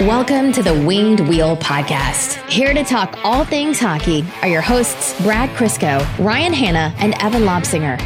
[0.00, 2.42] Welcome to the Winged Wheel Podcast.
[2.48, 7.42] Here to talk all things hockey are your hosts, Brad Crisco, Ryan Hanna, and Evan
[7.42, 8.00] Lobsinger.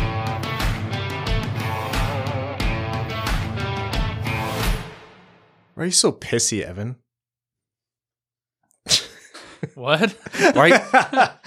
[5.75, 6.97] Why are you so pissy, Evan?
[9.77, 10.17] What?
[10.53, 10.79] Why are you,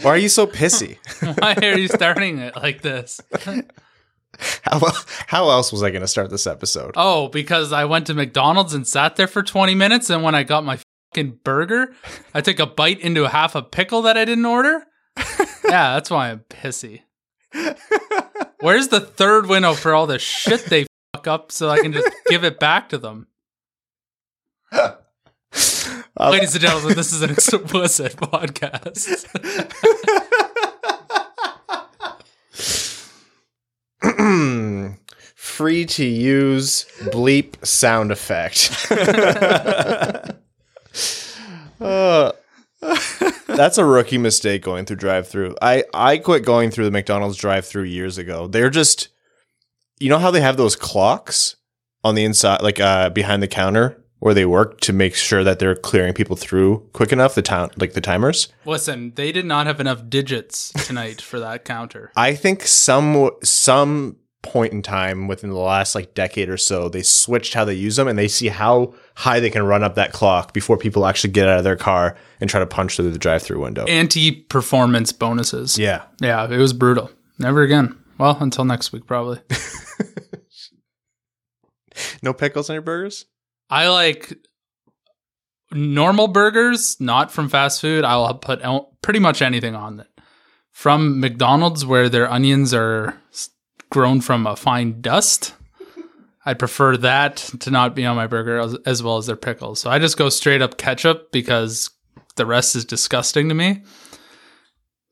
[0.02, 0.98] why are you so pissy?
[1.42, 3.20] Why are you starting it like this?
[4.64, 4.82] How,
[5.28, 6.92] how else was I going to start this episode?
[6.96, 10.44] Oh, because I went to McDonald's and sat there for 20 minutes, and when I
[10.44, 10.80] got my
[11.14, 11.94] fucking burger,
[12.34, 14.86] I took a bite into a half a pickle that I didn't order.
[15.18, 17.02] yeah, that's why I'm pissy.
[18.60, 22.10] Where's the third window for all the shit they fuck up so I can just
[22.28, 23.28] give it back to them?
[24.72, 24.96] Uh,
[26.20, 29.24] Ladies and gentlemen, this is an explicit podcast.
[35.36, 38.88] Free to use bleep sound effect.
[41.80, 42.32] Uh,
[43.48, 45.56] that's a rookie mistake going through drive through.
[45.62, 48.48] I, I quit going through the McDonald's drive through years ago.
[48.48, 49.10] They're just,
[50.00, 51.56] you know how they have those clocks
[52.04, 55.60] on the inside, like uh, behind the counter where they work to make sure that
[55.60, 58.48] they're clearing people through quick enough, the town, like the timers?
[58.66, 62.12] Listen, they did not have enough digits tonight for that counter.
[62.16, 67.02] I think some some point in time within the last like decade or so, they
[67.02, 70.14] switched how they use them and they see how high they can run up that
[70.14, 73.18] clock before people actually get out of their car and try to punch through the
[73.18, 73.86] drive-through window.
[73.86, 75.78] Anti performance bonuses.
[75.78, 76.04] yeah.
[76.22, 77.12] Yeah, it was brutal.
[77.40, 77.98] Never again.
[78.18, 79.40] Well, until next week, probably.
[82.22, 83.26] No pickles on your burgers?
[83.70, 84.34] I like
[85.72, 88.06] normal burgers, not from fast food.
[88.06, 88.62] I'll put
[89.02, 90.08] pretty much anything on it.
[90.72, 93.20] From McDonald's, where their onions are
[93.90, 95.54] grown from a fine dust,
[96.46, 99.82] I'd prefer that to not be on my burger as, as well as their pickles.
[99.82, 101.90] So I just go straight up ketchup because
[102.36, 103.84] the rest is disgusting to me.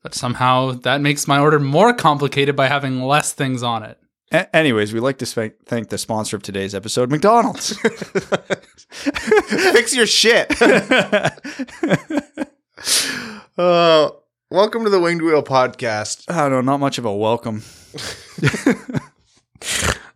[0.02, 3.98] But somehow that makes my order more complicated by having less things on it.
[4.32, 7.76] A- anyways, we'd like to sp- thank the sponsor of today's episode, McDonald's.
[8.88, 10.50] Fix your shit.
[13.58, 14.10] uh,
[14.50, 16.30] welcome to the Winged Wheel podcast.
[16.30, 17.62] I don't know, not much of a welcome.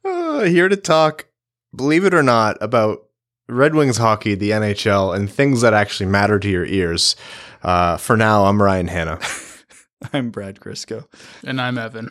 [0.03, 1.27] Uh, here to talk,
[1.75, 3.07] believe it or not, about
[3.49, 7.17] Red Wings hockey, the NHL, and things that actually matter to your ears.
[7.63, 9.19] Uh, for now, I'm Ryan Hanna.
[10.13, 11.07] I'm Brad Crisco.
[11.45, 12.11] And I'm Evan.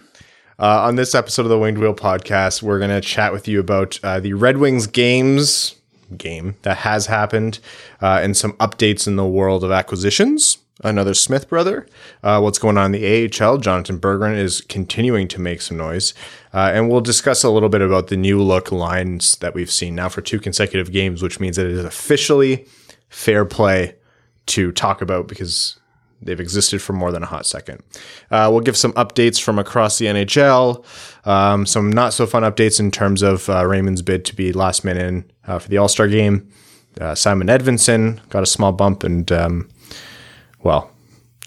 [0.60, 3.60] Uh, on this episode of the Winged Wheel podcast, we're going to chat with you
[3.60, 5.76] about uh, the Red Wings games
[6.16, 7.60] game that has happened
[8.02, 10.60] uh, and some updates in the world of acquisitions.
[10.82, 11.86] Another Smith brother.
[12.24, 13.58] Uh, what's going on in the AHL?
[13.58, 16.14] Jonathan Berggren is continuing to make some noise.
[16.54, 19.96] Uh, and we'll discuss a little bit about the new look lines that we've seen
[19.96, 22.66] now for two consecutive games, which means that it is officially
[23.10, 23.96] fair play
[24.46, 25.80] to talk about because
[26.22, 27.84] they've existed for more than a hot second.
[28.32, 30.86] Uh, we'll give some updates from across the NHL,
[31.28, 34.84] um, some not so fun updates in terms of uh, Raymond's bid to be last
[34.84, 36.50] man in uh, for the All Star game.
[37.00, 39.70] Uh, Simon Edvinsson got a small bump, and um,
[40.64, 40.92] well,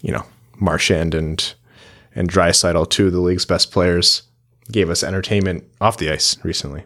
[0.00, 0.24] you know,
[0.56, 1.54] Marchand and
[2.14, 4.22] and Draisaitl, two of the league's best players,
[4.70, 6.84] gave us entertainment off the ice recently.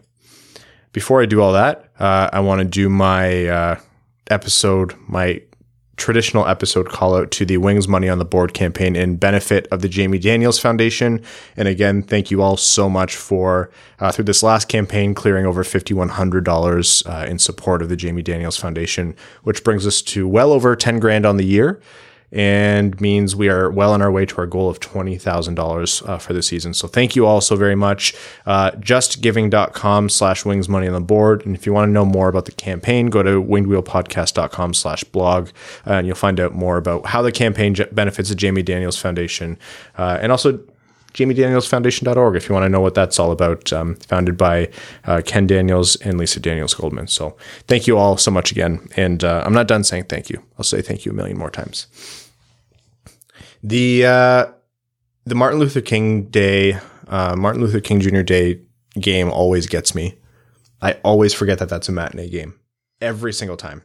[0.93, 3.79] Before I do all that, uh, I want to do my uh,
[4.29, 5.41] episode, my
[5.97, 9.81] traditional episode call out to the Wings Money on the Board campaign in benefit of
[9.81, 11.21] the Jamie Daniels Foundation.
[11.57, 15.63] And again, thank you all so much for, uh, through this last campaign, clearing over
[15.63, 20.75] $5,100 uh, in support of the Jamie Daniels Foundation, which brings us to well over
[20.75, 21.81] 10 grand on the year
[22.31, 26.33] and means we are well on our way to our goal of $20,000 uh, for
[26.33, 26.73] the season.
[26.73, 28.13] So thank you all so very much.
[28.45, 31.45] Uh, justgiving.com slash wings money on the board.
[31.45, 35.49] And if you want to know more about the campaign, go to wingedwheelpodcast.com slash blog
[35.85, 38.97] uh, and you'll find out more about how the campaign j- benefits the Jamie Daniels
[38.97, 39.57] Foundation
[39.97, 40.59] uh, and also
[41.13, 43.71] jamiedanielsfoundation.org if you want to know what that's all about.
[43.73, 44.69] Um, founded by
[45.05, 47.07] uh, Ken Daniels and Lisa Daniels Goldman.
[47.07, 47.35] So
[47.67, 48.87] thank you all so much again.
[48.95, 50.43] And uh, I'm not done saying thank you.
[50.57, 51.87] I'll say thank you a million more times.
[53.67, 54.45] The uh,
[55.25, 56.79] the Martin Luther King Day,
[57.09, 58.21] uh, Martin Luther King Jr.
[58.21, 58.61] Day
[58.97, 60.17] game always gets me.
[60.81, 62.57] I always forget that that's a matinee game
[63.01, 63.83] every single time.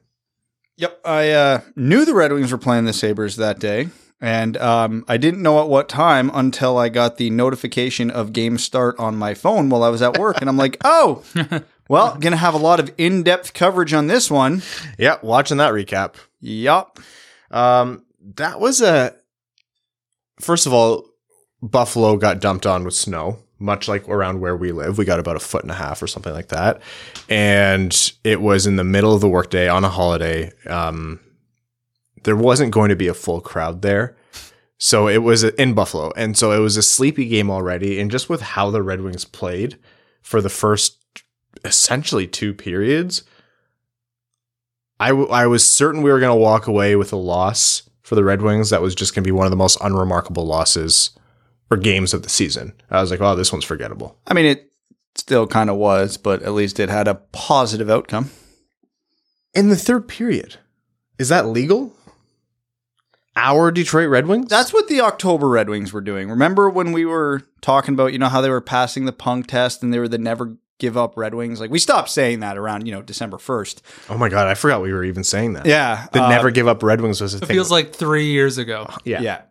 [0.76, 3.88] Yep, I uh, knew the Red Wings were playing the Sabres that day,
[4.20, 8.58] and um, I didn't know at what time until I got the notification of game
[8.58, 11.24] start on my phone while I was at work, and I'm like, oh,
[11.88, 14.62] well, gonna have a lot of in-depth coverage on this one.
[14.96, 16.14] Yeah, watching that recap.
[16.38, 17.00] Yup.
[17.50, 18.04] Um,
[18.36, 19.16] that was a.
[20.42, 21.06] First of all,
[21.62, 24.98] Buffalo got dumped on with snow much like around where we live.
[24.98, 26.82] We got about a foot and a half or something like that.
[27.28, 30.50] And it was in the middle of the workday on a holiday.
[30.66, 31.20] Um,
[32.24, 34.16] there wasn't going to be a full crowd there.
[34.78, 36.12] So it was in Buffalo.
[36.16, 38.00] And so it was a sleepy game already.
[38.00, 39.78] And just with how the Red Wings played
[40.20, 40.98] for the first
[41.64, 43.22] essentially two periods,
[44.98, 48.14] I, w- I was certain we were going to walk away with a loss for
[48.14, 48.70] the Red Wings.
[48.70, 51.10] That was just going to be one of the most unremarkable losses
[51.70, 52.72] or games of the season.
[52.90, 54.18] I was like, oh, this one's forgettable.
[54.26, 54.70] I mean, it
[55.14, 58.30] still kind of was, but at least it had a positive outcome.
[59.54, 60.56] In the third period,
[61.18, 61.94] is that legal?
[63.34, 64.48] Our Detroit Red Wings?
[64.48, 66.28] That's what the October Red Wings were doing.
[66.28, 69.82] Remember when we were talking about, you know, how they were passing the punk test
[69.82, 71.60] and they were the never give up Red Wings?
[71.60, 73.80] Like we stopped saying that around, you know, December 1st.
[74.10, 75.66] oh my God, I forgot we were even saying that.
[75.66, 76.06] Yeah.
[76.12, 77.48] The uh, never give up Red Wings was a It thing.
[77.48, 78.88] feels like three years ago.
[79.04, 79.20] yeah.
[79.20, 79.42] Yeah.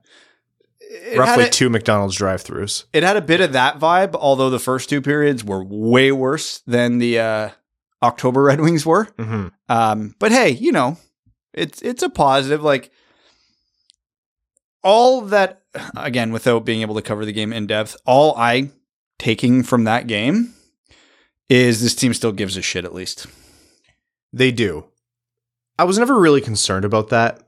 [0.80, 2.84] It Roughly a, two McDonald's drive throughs.
[2.92, 6.60] It had a bit of that vibe, although the first two periods were way worse
[6.68, 7.50] than the uh,
[8.04, 9.06] October Red Wings were.
[9.18, 10.98] hmm Um, but hey, you know,
[11.54, 12.62] it's it's a positive.
[12.62, 12.92] Like
[14.84, 15.62] all that
[15.96, 18.72] again, without being able to cover the game in depth, all I
[19.20, 20.54] taking from that game
[21.52, 23.28] is this team still gives a shit at least.
[24.32, 24.86] They do.
[25.78, 27.44] I was never really concerned about that.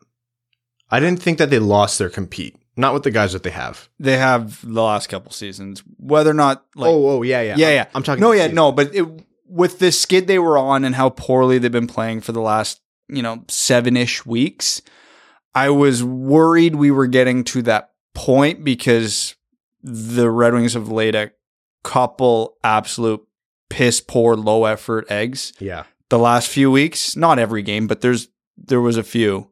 [0.91, 2.57] I didn't think that they lost their compete.
[2.75, 3.87] Not with the guys that they have.
[3.99, 7.55] They have the last couple seasons, whether or not like oh, oh, yeah, yeah.
[7.55, 7.85] yeah, yeah.
[7.95, 8.19] I'm talking.
[8.19, 8.55] no, yeah, season.
[8.55, 9.05] no, but it,
[9.47, 12.81] with the skid they were on and how poorly they've been playing for the last,
[13.07, 14.81] you know, seven ish weeks,
[15.55, 19.35] I was worried we were getting to that point because
[19.81, 21.31] the Red Wings have laid a
[21.83, 23.25] couple absolute
[23.73, 25.83] piss poor, low effort eggs Yeah.
[26.09, 27.15] the last few weeks.
[27.15, 29.49] Not every game, but there's there was a few.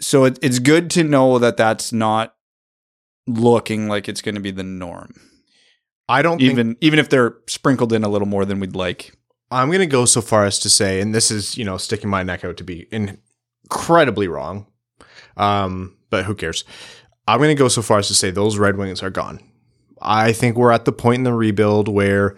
[0.00, 2.34] So it, it's good to know that that's not
[3.26, 5.14] looking like it's going to be the norm
[6.08, 9.12] I don't think even even if they're sprinkled in a little more than we'd like.
[9.50, 12.10] I'm going to go so far as to say, and this is, you know, sticking
[12.10, 14.66] my neck out to be incredibly wrong.
[15.36, 16.64] Um, but who cares?
[17.26, 19.40] I'm going to go so far as to say those Red Wings are gone.
[20.00, 22.36] I think we're at the point in the rebuild where,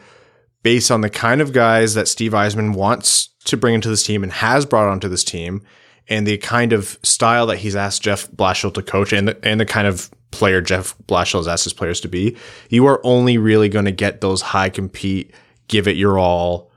[0.63, 4.23] based on the kind of guys that Steve Yzerman wants to bring into this team
[4.23, 5.63] and has brought onto this team,
[6.09, 9.61] and the kind of style that he's asked Jeff Blashill to coach, and the, and
[9.61, 12.37] the kind of player Jeff Blashill has asked his players to be,
[12.69, 15.33] you are only really going to get those high compete,
[15.69, 16.71] give it your all.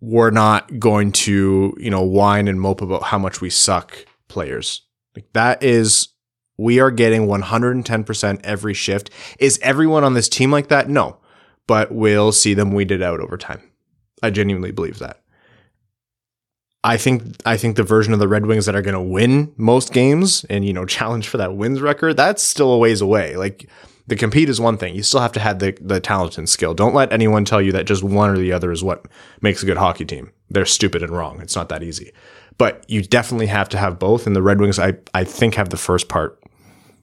[0.00, 4.82] We're not going to, you know, whine and mope about how much we suck players.
[5.14, 6.08] Like that is
[6.56, 9.10] we are getting 110% every shift.
[9.38, 10.88] Is everyone on this team like that?
[10.88, 11.18] No.
[11.66, 13.62] But we'll see them weeded out over time.
[14.22, 15.22] I genuinely believe that.
[16.84, 19.52] I think I think the version of the Red Wings that are going to win
[19.56, 23.36] most games and you know challenge for that wins record, that's still a ways away.
[23.36, 23.68] Like
[24.08, 24.94] the compete is one thing.
[24.94, 26.74] You still have to have the the talent and skill.
[26.74, 29.06] Don't let anyone tell you that just one or the other is what
[29.40, 30.32] makes a good hockey team.
[30.50, 31.40] They're stupid and wrong.
[31.40, 32.12] It's not that easy.
[32.58, 34.26] But you definitely have to have both.
[34.26, 36.38] And the Red Wings, I, I think, have the first part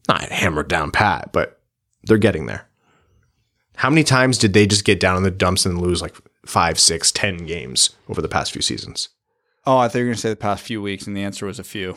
[0.07, 1.59] not hammered down pat, but
[2.03, 2.68] they're getting there.
[3.79, 6.13] How many times did they just get down in the dumps and lose like
[6.45, 9.07] five, six, ten games over the past few seasons?
[9.65, 11.45] Oh, I thought you were going to say the past few weeks, and the answer
[11.45, 11.95] was a few.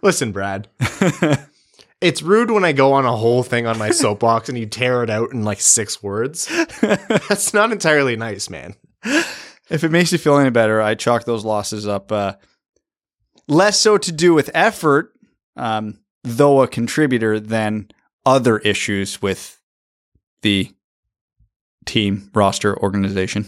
[0.02, 0.68] Listen, Brad.
[2.00, 5.02] it's rude when I go on a whole thing on my soapbox and you tear
[5.02, 6.48] it out in like six words.
[6.80, 8.76] That's not entirely nice, man.
[9.04, 12.34] if it makes you feel any better, I chalk those losses up uh,
[13.48, 15.12] less so to do with effort,
[15.56, 17.88] um, though a contributor, than
[18.24, 19.58] other issues with
[20.42, 20.70] the
[21.86, 23.46] team, roster, organization.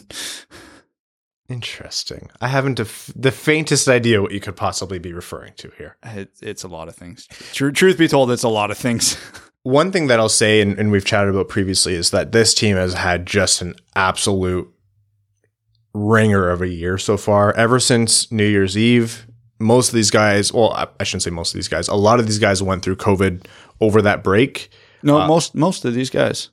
[1.49, 2.31] Interesting.
[2.41, 5.97] I haven't def- the faintest idea what you could possibly be referring to here.
[6.03, 7.27] It, it's a lot of things.
[7.53, 9.17] Tr- truth be told, it's a lot of things.
[9.63, 12.77] One thing that I'll say, and, and we've chatted about previously, is that this team
[12.77, 14.71] has had just an absolute
[15.93, 17.53] ringer of a year so far.
[17.55, 19.27] Ever since New Year's Eve,
[19.59, 22.21] most of these guys, well, I, I shouldn't say most of these guys, a lot
[22.21, 23.47] of these guys went through COVID
[23.81, 24.71] over that break.
[25.03, 26.49] No, Uh, most most of these guys.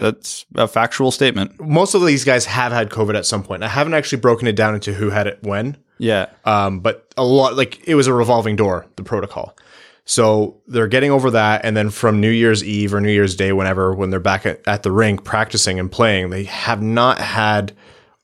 [0.00, 1.60] That's a factual statement.
[1.60, 3.62] Most of these guys have had COVID at some point.
[3.62, 5.76] I haven't actually broken it down into who had it when.
[5.98, 6.26] Yeah.
[6.44, 9.56] Um, but a lot like it was a revolving door, the protocol.
[10.04, 13.52] So they're getting over that, and then from New Year's Eve or New Year's Day,
[13.52, 17.72] whenever when they're back at, at the rink practicing and playing, they have not had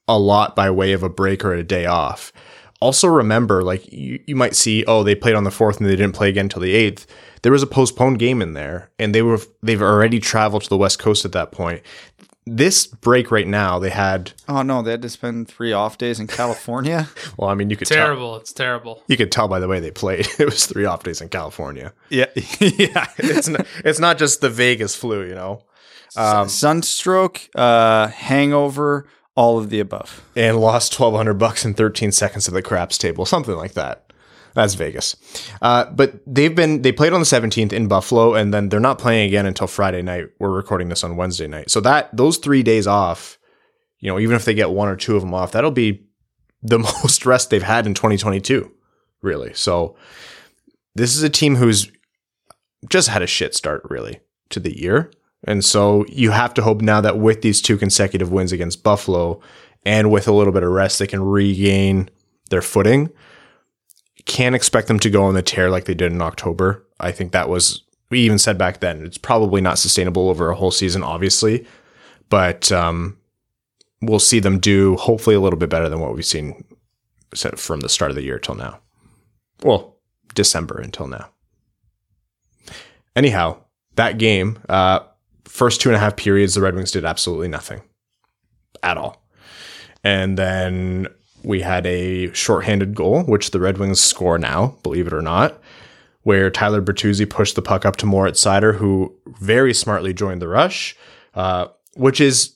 [0.08, 2.32] a lot by way of a break or a day off.
[2.80, 5.96] Also remember, like you, you might see, oh, they played on the fourth and they
[5.96, 7.06] didn't play again until the eighth.
[7.42, 10.76] There was a postponed game in there, and they were they've already traveled to the
[10.76, 11.82] West Coast at that point.
[12.50, 14.32] This break right now, they had.
[14.48, 17.08] Oh no, they had to spend three off days in California.
[17.36, 18.36] Well, I mean, you could tell, Terrible.
[18.36, 19.02] It's terrible.
[19.06, 20.26] you could tell by the way they played.
[20.38, 21.92] It was three off days in California.
[22.10, 22.26] yeah,
[22.60, 23.06] yeah.
[23.18, 25.62] It's not, it's not just the Vegas flu, you know.
[26.16, 29.06] Um, Sunstroke, uh, hangover,
[29.38, 30.24] all of the above.
[30.34, 34.12] and lost 1200 bucks in 13 seconds at the craps table, something like that.
[34.54, 35.14] That's Vegas.
[35.62, 38.98] Uh, but they've been, they played on the 17th in Buffalo and then they're not
[38.98, 40.26] playing again until Friday night.
[40.40, 41.70] We're recording this on Wednesday night.
[41.70, 43.38] So that, those three days off,
[44.00, 46.04] you know, even if they get one or two of them off, that'll be
[46.60, 48.68] the most rest they've had in 2022,
[49.22, 49.54] really.
[49.54, 49.94] So
[50.96, 51.92] this is a team who's
[52.88, 54.18] just had a shit start, really,
[54.50, 55.12] to the year.
[55.44, 59.40] And so you have to hope now that with these two consecutive wins against Buffalo
[59.84, 62.10] and with a little bit of rest, they can regain
[62.50, 63.10] their footing.
[64.24, 66.84] Can't expect them to go on the tear like they did in October.
[67.00, 70.56] I think that was, we even said back then, it's probably not sustainable over a
[70.56, 71.66] whole season, obviously.
[72.28, 73.16] But um,
[74.02, 76.64] we'll see them do hopefully a little bit better than what we've seen
[77.56, 78.80] from the start of the year till now.
[79.62, 79.96] Well,
[80.34, 81.30] December until now.
[83.14, 83.58] Anyhow,
[83.96, 85.00] that game, uh,
[85.48, 87.82] first two and a half periods, the Red Wings did absolutely nothing
[88.82, 89.24] at all.
[90.04, 91.08] And then
[91.42, 95.60] we had a shorthanded goal, which the Red Wings score now, believe it or not,
[96.22, 100.48] where Tyler Bertuzzi pushed the puck up to Moritz Seider, who very smartly joined the
[100.48, 100.96] rush,
[101.34, 102.54] uh, which is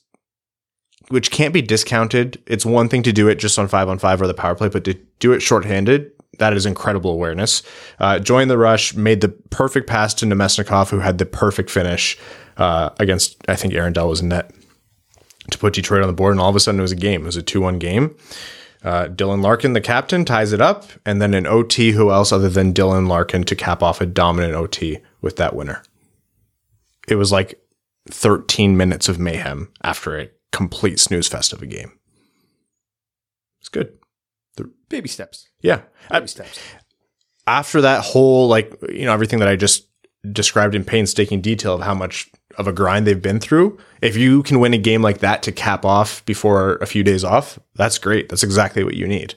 [1.09, 2.41] which can't be discounted.
[2.47, 4.69] It's one thing to do it just on five on five or the power play,
[4.69, 7.61] but to do it shorthanded, that is incredible awareness.
[7.99, 12.17] Uh, joined the rush, made the perfect pass to Namestnikov, who had the perfect finish
[12.57, 14.51] uh, against, I think Aaron Dell was in net
[15.51, 16.31] to put Detroit on the board.
[16.33, 17.23] And all of a sudden it was a game.
[17.23, 18.15] It was a 2 1 game.
[18.83, 20.85] Uh, Dylan Larkin, the captain, ties it up.
[21.05, 24.55] And then an OT, who else other than Dylan Larkin to cap off a dominant
[24.55, 25.83] OT with that winner?
[27.07, 27.61] It was like
[28.09, 31.97] 13 minutes of mayhem after a complete snooze fest of a game.
[33.59, 33.93] It's good.
[34.57, 35.47] The, Baby steps.
[35.61, 35.81] Yeah.
[36.11, 36.59] Baby steps.
[37.47, 39.87] After that whole, like, you know, everything that I just
[40.31, 44.43] described in painstaking detail of how much of a grind they've been through, if you
[44.43, 47.97] can win a game like that to cap off before a few days off, that's
[47.97, 48.29] great.
[48.29, 49.35] That's exactly what you need.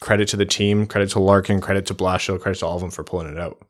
[0.00, 2.90] Credit to the team, credit to Larkin, credit to Blashill, credit to all of them
[2.90, 3.60] for pulling it out.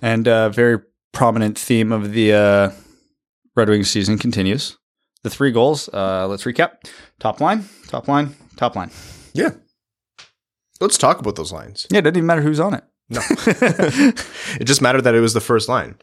[0.00, 0.78] And a very
[1.12, 2.70] prominent theme of the uh,
[3.56, 4.78] Red Wings season continues.
[5.22, 6.88] The three goals, uh, let's recap.
[7.18, 8.90] Top line, top line, top line.
[9.34, 9.50] Yeah.
[10.80, 11.86] Let's talk about those lines.
[11.90, 12.84] Yeah, it doesn't even matter who's on it.
[13.10, 13.20] No.
[13.46, 15.96] it just mattered that it was the first line.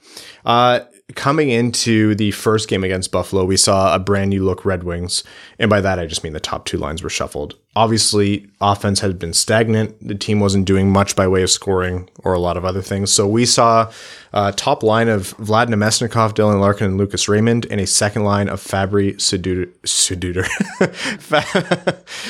[0.45, 0.81] Uh,
[1.15, 5.23] coming into the first game against Buffalo, we saw a brand new look Red Wings.
[5.57, 7.55] And by that, I just mean the top two lines were shuffled.
[7.77, 9.95] Obviously, offense had been stagnant.
[10.05, 13.11] The team wasn't doing much by way of scoring or a lot of other things.
[13.13, 13.89] So we saw
[14.33, 18.49] a top line of Vlad Namestnikov, Dylan Larkin, and Lucas Raymond, and a second line
[18.49, 19.71] of Fabbri Suduter.
[19.83, 20.45] Suduter.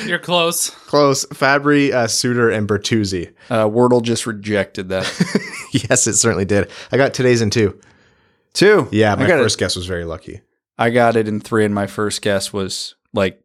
[0.06, 0.70] You're close.
[0.70, 1.24] Close.
[1.26, 3.32] Fabbri, uh, Suter, and Bertuzzi.
[3.50, 5.04] Uh, Wordle just rejected that.
[5.72, 6.70] yes, it certainly did.
[6.92, 7.78] I got today's in two.
[8.52, 8.88] Two.
[8.90, 9.60] Yeah, my first it.
[9.60, 10.40] guess was very lucky.
[10.78, 13.42] I got it in three, and my first guess was like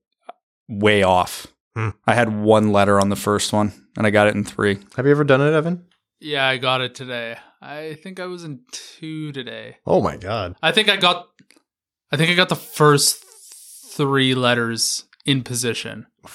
[0.68, 1.48] way off.
[1.76, 1.90] Hmm.
[2.06, 4.80] I had one letter on the first one, and I got it in three.
[4.96, 5.86] Have you ever done it, Evan?
[6.20, 7.38] Yeah, I got it today.
[7.62, 9.78] I think I was in two today.
[9.86, 10.56] Oh my god.
[10.62, 11.28] I think I got
[12.12, 16.08] I think I got the first three letters in position.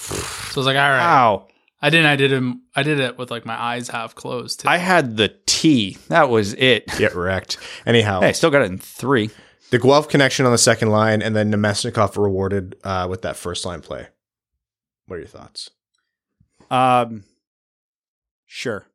[0.49, 0.99] So I was like, all right.
[0.99, 1.47] Wow.
[1.81, 4.61] I didn't I did him I did it with like my eyes half closed.
[4.61, 4.69] Too.
[4.69, 5.97] I had the T.
[6.09, 6.87] That was it.
[6.99, 7.57] Get wrecked.
[7.87, 9.31] Anyhow, Hey, I still got it in three.
[9.71, 13.65] the Guelph connection on the second line, and then Namestnikov rewarded uh, with that first
[13.65, 14.09] line play.
[15.07, 15.71] What are your thoughts?
[16.71, 17.25] Um,
[18.47, 18.87] sure.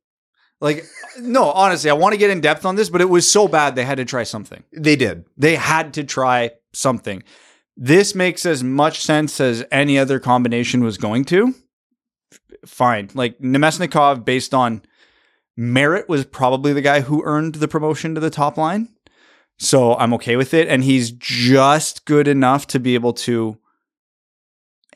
[0.62, 0.86] Like,
[1.20, 3.76] no, honestly, I want to get in depth on this, but it was so bad
[3.76, 4.64] they had to try something.
[4.72, 5.26] They did.
[5.38, 7.24] They had to try something.
[7.76, 11.54] This makes as much sense as any other combination was going to.
[12.66, 13.10] Fine.
[13.14, 14.82] Like Namestnikov, based on
[15.56, 18.90] merit, was probably the guy who earned the promotion to the top line.
[19.60, 20.68] So I'm okay with it.
[20.68, 23.58] And he's just good enough to be able to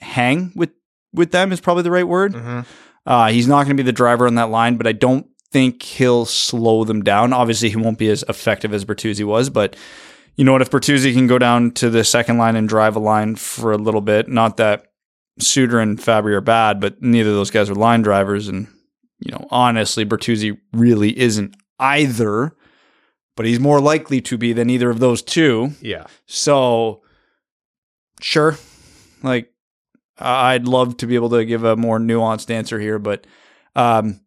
[0.02, 0.72] hang with
[1.14, 2.34] with them is probably the right word.
[2.34, 2.60] Mm-hmm.
[3.06, 5.82] Uh, he's not going to be the driver on that line, but I don't think
[5.82, 7.34] he'll slow them down.
[7.34, 9.76] Obviously, he won't be as effective as Bertuzzi was, but
[10.36, 10.62] you know what?
[10.62, 13.78] If Bertuzzi can go down to the second line and drive a line for a
[13.78, 14.87] little bit, not that
[15.40, 18.48] Suter and Fabbri are bad, but neither of those guys are line drivers.
[18.48, 18.68] And,
[19.20, 22.56] you know, honestly, Bertuzzi really isn't either,
[23.36, 25.72] but he's more likely to be than either of those two.
[25.82, 26.08] Yeah.
[26.26, 27.04] So,
[28.20, 28.58] sure.
[29.24, 29.52] Like,
[30.18, 33.28] I'd love to be able to give a more nuanced answer here, but
[33.76, 34.22] um,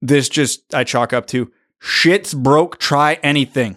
[0.00, 2.78] this just I chalk up to shit's broke.
[2.78, 3.76] Try anything.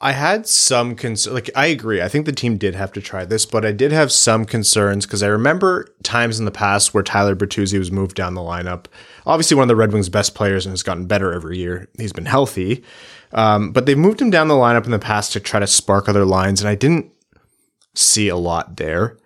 [0.00, 1.34] I had some concern.
[1.34, 2.00] Like, I agree.
[2.00, 5.06] I think the team did have to try this, but I did have some concerns
[5.06, 8.86] because I remember times in the past where Tyler Bertuzzi was moved down the lineup.
[9.26, 11.88] Obviously, one of the Red Wings' best players and has gotten better every year.
[11.98, 12.84] He's been healthy,
[13.32, 16.08] um, but they've moved him down the lineup in the past to try to spark
[16.08, 17.12] other lines, and I didn't.
[17.94, 19.16] see a lot there.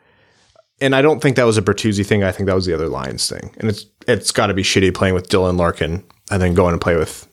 [0.80, 2.24] And I don't think that was a Bertuzzi thing.
[2.24, 3.54] I think that was the other lines thing.
[3.58, 6.80] And it's it's got to be shitty playing with Dylan Larkin and then going and
[6.80, 7.28] play with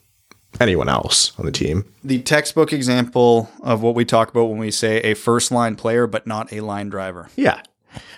[0.60, 1.86] anyone else on the team.
[2.04, 6.08] The textbook example of what we talk about when we say a first line player,
[6.08, 7.30] but not a line driver.
[7.36, 7.62] Yeah.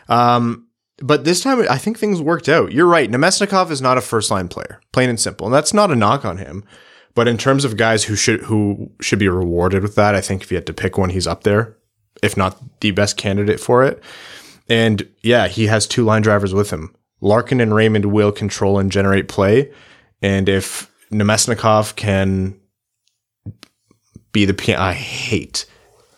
[0.10, 0.68] Um,
[0.98, 2.72] but this time, I think things worked out.
[2.72, 3.10] You're right.
[3.10, 5.48] Namestnikov is not a first line player, plain and simple.
[5.48, 6.64] And that's not a knock on him.
[7.14, 10.44] But in terms of guys who should who should be rewarded with that, I think
[10.44, 11.78] if you had to pick one, he's up there,
[12.24, 14.02] if not the best candidate for it.
[14.70, 16.96] And yeah, he has two line drivers with him.
[17.20, 19.72] Larkin and Raymond will control and generate play.
[20.22, 22.60] And if Namestnikov can
[24.32, 25.66] be the piano, I hate,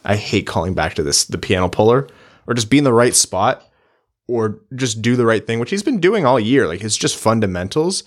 [0.05, 2.07] I hate calling back to this the piano puller
[2.47, 3.63] or just be in the right spot
[4.27, 6.67] or just do the right thing, which he's been doing all year.
[6.67, 8.03] Like it's just fundamentals.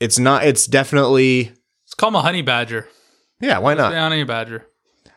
[0.00, 0.44] It's not.
[0.44, 1.52] It's definitely
[1.84, 2.88] Let's call him a honey badger.
[3.40, 3.58] yeah.
[3.58, 3.92] Why not?
[3.92, 4.66] honey badger.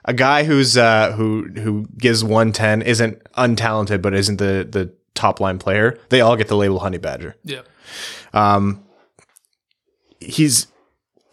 [0.03, 4.93] A guy who's uh who who gives one ten isn't untalented, but isn't the the
[5.13, 5.97] top line player.
[6.09, 7.35] They all get the label honey badger.
[7.43, 7.61] Yeah.
[8.33, 8.83] Um,
[10.19, 10.67] he's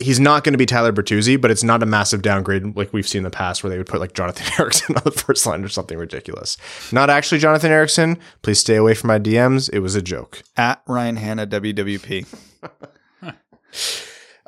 [0.01, 3.09] he's not going to be Tyler Bertuzzi, but it's not a massive downgrade like we've
[3.09, 5.65] seen in the past where they would put like Jonathan Ericsson on the first line
[5.65, 6.57] or something ridiculous.
[6.93, 8.19] Not actually Jonathan Ericsson.
[8.43, 9.69] Please stay away from my DMs.
[9.73, 10.43] It was a joke.
[10.57, 12.27] At Ryan Hanna WWP.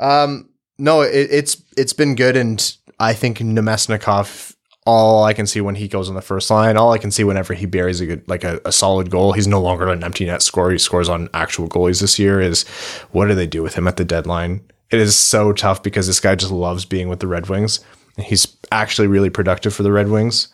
[0.00, 4.57] Um, no, it, it's it's been good, and I think Namestnikov.
[4.87, 7.23] All I can see when he goes on the first line, all I can see
[7.23, 10.25] whenever he buries a good, like a, a solid goal, he's no longer an empty
[10.25, 10.73] net scorer.
[10.73, 12.40] He scores on actual goalies this year.
[12.40, 12.66] Is
[13.12, 14.62] what do they do with him at the deadline?
[14.91, 17.81] It is so tough because this guy just loves being with the Red Wings.
[18.19, 20.49] He's actually really productive for the Red Wings.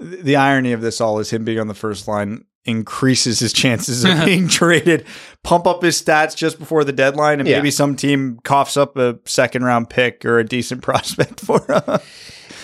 [0.00, 4.04] The irony of this all is him being on the first line increases his chances
[4.04, 5.04] of being traded.
[5.42, 7.56] Pump up his stats just before the deadline, and Yeah.
[7.58, 12.00] maybe some team coughs up a second round pick or a decent prospect for him.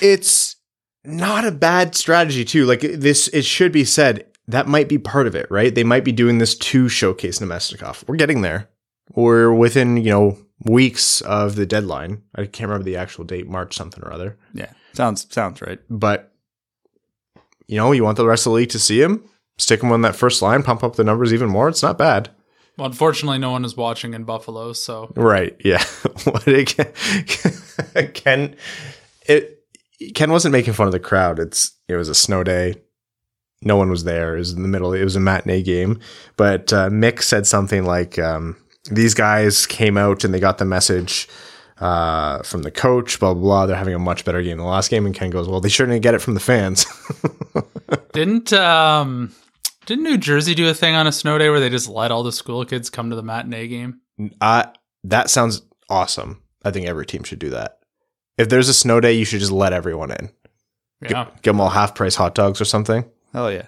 [0.01, 0.57] it's
[1.05, 2.67] not a bad strategy too.
[2.67, 5.75] Like this, it should be said that might be part of it, right?
[5.75, 8.07] They might be doing this to showcase Namestnikov.
[8.07, 8.69] We're getting there.
[9.15, 12.23] We're within you know weeks of the deadline.
[12.35, 14.39] I can't remember the actual date, March something or other.
[14.53, 15.81] yeah, sounds sounds right.
[15.91, 16.33] But
[17.67, 19.25] you know, you want the rest of the league to see him,
[19.59, 21.69] stick him on that first line, pump up the numbers even more.
[21.69, 22.31] It's not bad.
[22.77, 25.57] Well, unfortunately, no one is watching in Buffalo, so Right.
[25.65, 25.83] Yeah.
[26.25, 26.93] what did Ken,
[28.15, 28.57] Ken
[29.27, 29.65] it
[30.15, 31.39] Ken wasn't making fun of the crowd.
[31.39, 32.75] It's it was a snow day.
[33.63, 34.35] No one was there.
[34.35, 34.93] It was in the middle.
[34.93, 36.01] It was a matinee game.
[36.37, 38.57] But uh, Mick said something like, um,
[38.91, 41.29] "These guys came out and they got the message
[41.79, 43.19] uh, from the coach.
[43.19, 43.67] Blah blah blah.
[43.67, 45.69] They're having a much better game than the last game." And Ken goes, "Well, they
[45.69, 46.87] sure didn't get it from the fans."
[48.13, 49.35] didn't um
[49.87, 52.23] didn't New Jersey do a thing on a snow day where they just let all
[52.23, 54.01] the school kids come to the matinee game?
[54.41, 54.65] uh,
[55.05, 56.43] that sounds awesome.
[56.65, 57.79] I think every team should do that.
[58.39, 60.31] If there's a snow day, you should just let everyone in.
[61.03, 61.27] Yeah.
[61.43, 63.05] Give them all half price hot dogs or something.
[63.33, 63.67] Hell yeah.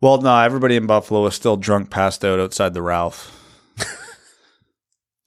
[0.00, 3.34] Well, no, everybody in Buffalo was still drunk, passed out outside the Ralph.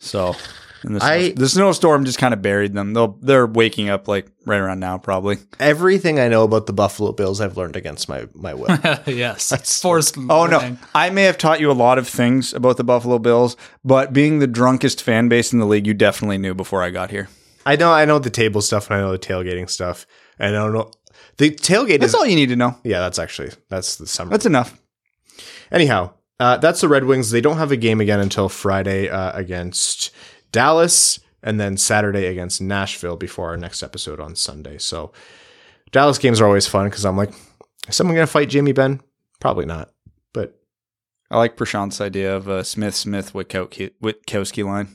[0.02, 0.36] so,
[0.84, 2.94] and the, snow, I- the snowstorm just kind of buried them.
[2.94, 5.38] They'll they're waking up like right around now, probably.
[5.60, 8.68] Everything I know about the Buffalo Bills, I've learned against my my will.
[9.06, 9.80] yes.
[9.82, 10.18] Forced.
[10.18, 10.78] Oh no.
[10.96, 14.40] I may have taught you a lot of things about the Buffalo Bills, but being
[14.40, 17.30] the drunkest fan base in the league, you definitely knew before I got here.
[17.64, 20.08] I know I know the table stuff and I know the tailgating stuff.
[20.40, 20.90] And I don't know
[21.38, 22.76] the tailgate That's is all you need to know.
[22.84, 23.00] yeah.
[23.02, 24.32] That's actually that's the summer.
[24.32, 24.80] That's enough.
[25.72, 27.30] Anyhow, uh, that's the Red Wings.
[27.30, 30.10] They don't have a game again until Friday uh, against
[30.52, 34.80] Dallas, and then Saturday against Nashville before our next episode on Sunday.
[34.80, 35.12] So
[35.92, 37.30] Dallas games are always fun because I'm like,
[37.88, 39.02] is someone gonna fight Jamie Benn?
[39.40, 39.92] Probably not.
[40.34, 40.60] But
[41.30, 44.88] I like Prashant's idea of a Smith Smith Witkowski, Witkowski line.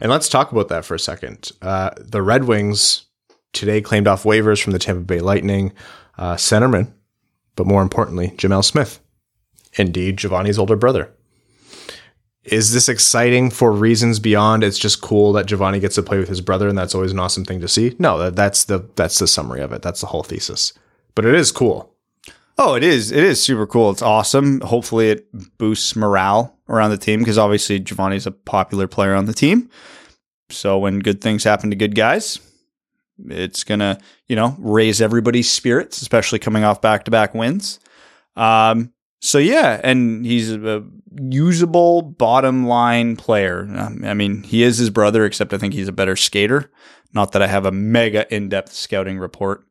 [0.00, 1.50] And let's talk about that for a second.
[1.60, 3.06] Uh, the Red Wings
[3.52, 5.72] today claimed off waivers from the Tampa Bay Lightning
[6.18, 6.92] uh, centerman,
[7.56, 9.00] but more importantly, Gemel Smith.
[9.74, 11.12] Indeed, Givani's older brother.
[12.44, 16.28] Is this exciting for reasons beyond it's just cool that Givani gets to play with
[16.28, 17.94] his brother and that's always an awesome thing to see?
[17.98, 19.82] No, that's the that's the summary of it.
[19.82, 20.72] That's the whole thesis.
[21.14, 21.94] But it is cool.
[22.56, 23.12] Oh, it is.
[23.12, 23.90] It is super cool.
[23.90, 24.60] It's awesome.
[24.62, 29.34] Hopefully, it boosts morale around the team because obviously Givani's a popular player on the
[29.34, 29.68] team.
[30.50, 32.40] So when good things happen to good guys,
[33.28, 37.78] it's gonna you know raise everybody's spirits, especially coming off back to back wins.
[38.36, 38.92] Um.
[39.20, 40.84] So yeah, and he's a
[41.20, 43.68] usable bottom line player.
[43.76, 46.70] Um, I mean, he is his brother, except I think he's a better skater.
[47.12, 49.64] Not that I have a mega in depth scouting report.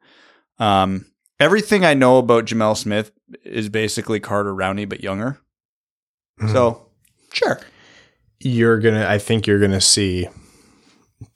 [0.60, 1.06] Um,
[1.40, 3.12] everything I know about Gemel Smith
[3.44, 5.40] is basically Carter Rowney, but younger.
[6.52, 6.90] So,
[7.34, 7.60] sure.
[8.40, 10.28] you're gonna I think you're gonna see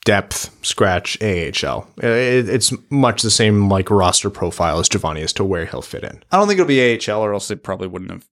[0.05, 1.87] depth scratch AHL.
[1.97, 6.03] It, it's much the same like roster profile as Givani as to where he'll fit
[6.03, 6.23] in.
[6.31, 8.27] I don't think it'll be AHL, or else they probably wouldn't have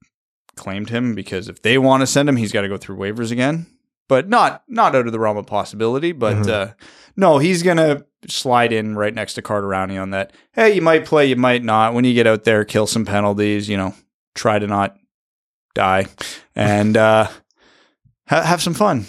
[0.56, 3.32] claimed him because if they want to send him, he's got to go through waivers
[3.32, 3.68] again.
[4.08, 6.12] But not not out of the realm of possibility.
[6.14, 6.74] But uh,
[7.16, 10.34] no, he's gonna slide in right next to Carter Rowney on that.
[10.54, 11.94] Hey, you might play, you might not.
[11.94, 13.70] When you get out there, kill some penalties.
[13.70, 13.94] You know,
[14.34, 14.98] try to not
[15.76, 16.08] die
[16.56, 17.28] and uh,
[18.28, 19.06] ha- have some fun.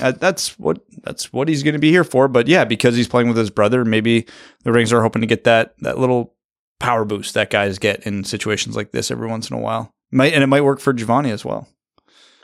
[0.00, 2.28] Uh, that's what that's what he's going to be here for.
[2.28, 4.26] But yeah, because he's playing with his brother, maybe
[4.64, 6.34] the Rings are hoping to get that that little
[6.78, 9.90] power boost that guys get in situations like this every once in a while.
[10.10, 11.68] Might and it might work for Givani as well.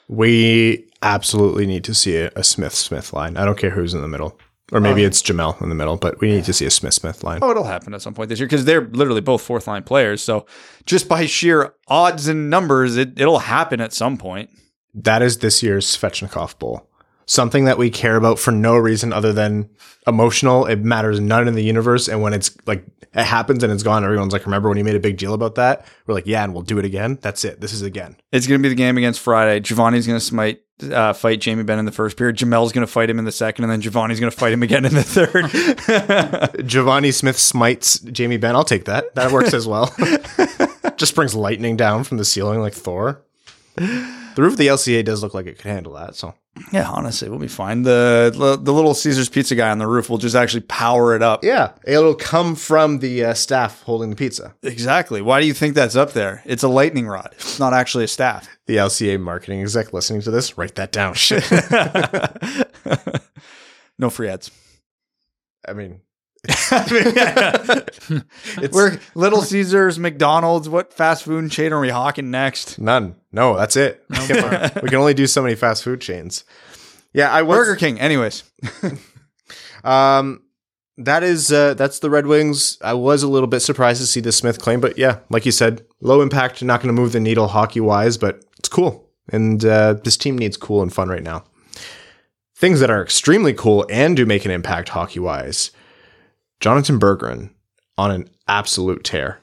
[0.08, 3.36] We absolutely need to see a, a Smith Smith line.
[3.36, 4.38] I don't care who's in the middle.
[4.70, 7.24] Or maybe it's Gemel in the middle, but we need to see a Smith Smith
[7.24, 7.38] line.
[7.40, 10.20] Oh, it'll happen at some point this year because they're literally both fourth line players.
[10.20, 10.44] So
[10.84, 14.50] just by sheer odds and numbers, it, it'll happen at some point.
[14.92, 16.87] That is this year's Svechnikov Bowl.
[17.30, 19.68] Something that we care about for no reason other than
[20.06, 20.64] emotional.
[20.64, 22.08] It matters none in the universe.
[22.08, 24.96] And when it's like it happens and it's gone, everyone's like, "Remember when you made
[24.96, 27.60] a big deal about that?" We're like, "Yeah, and we'll do it again." That's it.
[27.60, 28.16] This is again.
[28.32, 29.60] It's going to be the game against Friday.
[29.60, 32.36] Givani's going to smite, uh, fight Jamie Benn in the first period.
[32.36, 34.62] Gemel's going to fight him in the second, and then Givani's going to fight him
[34.62, 35.44] again in the third.
[36.66, 38.56] Givani Smith smites Jamie Benn.
[38.56, 39.14] I'll take that.
[39.16, 39.94] That works as well.
[40.96, 43.22] Just brings lightning down from the ceiling like Thor.
[44.38, 46.14] The roof of the LCA does look like it could handle that.
[46.14, 46.32] So
[46.72, 47.82] yeah, honestly, we'll be fine.
[47.82, 48.30] The
[48.62, 51.42] the little Caesar's Pizza guy on the roof will just actually power it up.
[51.42, 54.54] yeah, it'll come from the uh, staff holding the pizza.
[54.62, 55.20] Exactly.
[55.22, 56.40] Why do you think that's up there?
[56.44, 57.30] It's a lightning rod.
[57.32, 58.48] It's not actually a staff.
[58.66, 61.14] The LCA marketing exec listening to this, write that down.
[61.14, 61.42] Shit.
[63.98, 64.52] no free ads.
[65.66, 66.00] I mean,
[68.72, 70.68] We're Little Caesars, McDonald's.
[70.68, 72.78] What fast food chain are we hawking next?
[72.78, 73.16] none.
[73.32, 74.04] No, that's it.
[74.10, 76.44] we can only do so many fast food chains.
[77.12, 77.58] Yeah, I was.
[77.58, 78.00] Burger King.
[78.00, 78.44] Anyways,
[79.84, 80.42] Um,
[80.96, 82.78] that is uh, that's the Red Wings.
[82.82, 85.52] I was a little bit surprised to see the Smith claim, but yeah, like you
[85.52, 89.08] said, low impact, not going to move the needle hockey wise, but it's cool.
[89.30, 91.44] And uh, this team needs cool and fun right now.
[92.56, 95.70] Things that are extremely cool and do make an impact hockey wise.
[96.60, 97.50] Jonathan Berggren
[97.96, 99.40] on an absolute tear.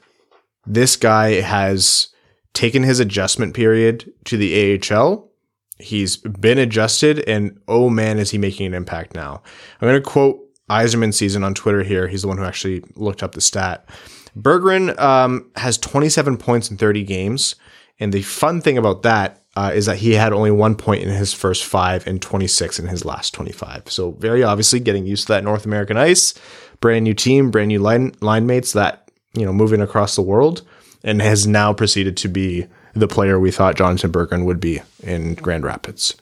[0.66, 2.08] This guy has
[2.54, 5.30] taken his adjustment period to the AHL.
[5.78, 9.42] He's been adjusted, and oh man, is he making an impact now.
[9.80, 12.08] I'm going to quote Eiserman season on Twitter here.
[12.08, 13.88] He's the one who actually looked up the stat.
[14.36, 17.56] Berggren um, has 27 points in 30 games.
[17.98, 21.08] And the fun thing about that uh, is that he had only one point in
[21.08, 23.90] his first five and 26 in his last 25.
[23.90, 26.34] So very obviously getting used to that North American ice,
[26.80, 30.62] brand new team, brand new line line mates that you know moving across the world,
[31.04, 35.34] and has now proceeded to be the player we thought Jonathan Berggren would be in
[35.34, 36.14] Grand Rapids.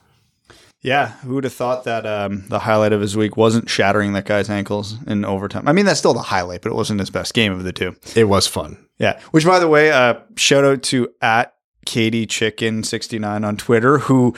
[0.82, 4.26] yeah, who would have thought that um, the highlight of his week wasn't shattering that
[4.26, 5.66] guy's ankles in overtime?
[5.66, 7.96] I mean, that's still the highlight, but it wasn't his best game of the two.
[8.14, 8.76] It was fun.
[8.98, 9.18] Yeah.
[9.30, 11.53] Which, by the way, uh, shout out to at
[11.84, 14.34] Katie Chicken 69 on Twitter, who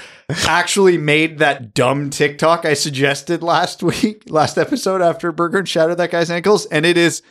[0.47, 6.11] actually made that dumb TikTok I suggested last week, last episode after Berggren shattered that
[6.11, 6.67] guy's ankles.
[6.67, 7.23] And it is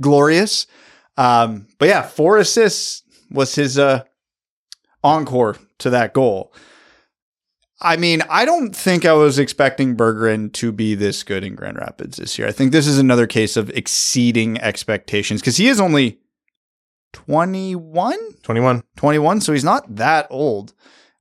[0.00, 0.66] glorious.
[1.16, 4.04] Um, but yeah, four assists was his uh,
[5.02, 6.52] encore to that goal.
[7.80, 11.76] I mean, I don't think I was expecting Berggren to be this good in Grand
[11.76, 12.48] Rapids this year.
[12.48, 16.18] I think this is another case of exceeding expectations because he is only
[17.12, 18.82] 21, 21.
[18.96, 20.74] 21, so he's not that old.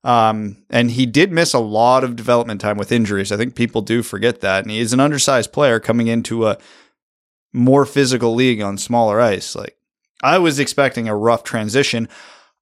[0.03, 3.31] Um, and he did miss a lot of development time with injuries.
[3.31, 4.63] I think people do forget that.
[4.63, 6.57] And he is an undersized player coming into a
[7.51, 9.55] more physical league on smaller ice.
[9.55, 9.77] Like
[10.23, 12.07] I was expecting a rough transition,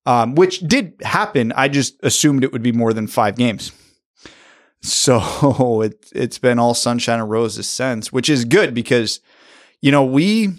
[0.05, 1.51] um, which did happen.
[1.55, 3.71] I just assumed it would be more than five games.
[4.81, 9.19] So it it's been all sunshine and roses since, which is good because
[9.81, 10.53] you know we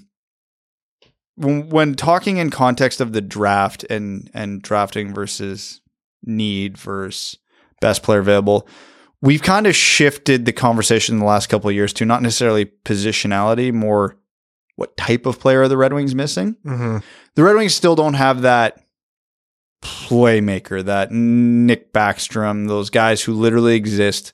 [1.37, 5.81] when, when talking in context of the draft and and drafting versus
[6.25, 7.39] need versus
[7.81, 8.67] best player available,
[9.23, 12.67] we've kind of shifted the conversation in the last couple of years to not necessarily
[12.85, 14.17] positionality, more
[14.77, 16.57] what type of player are the Red Wings missing.
[16.65, 16.99] Mm-hmm.
[17.35, 18.85] The Red Wings still don't have that
[19.83, 24.33] playmaker, that Nick Backstrom, those guys who literally exist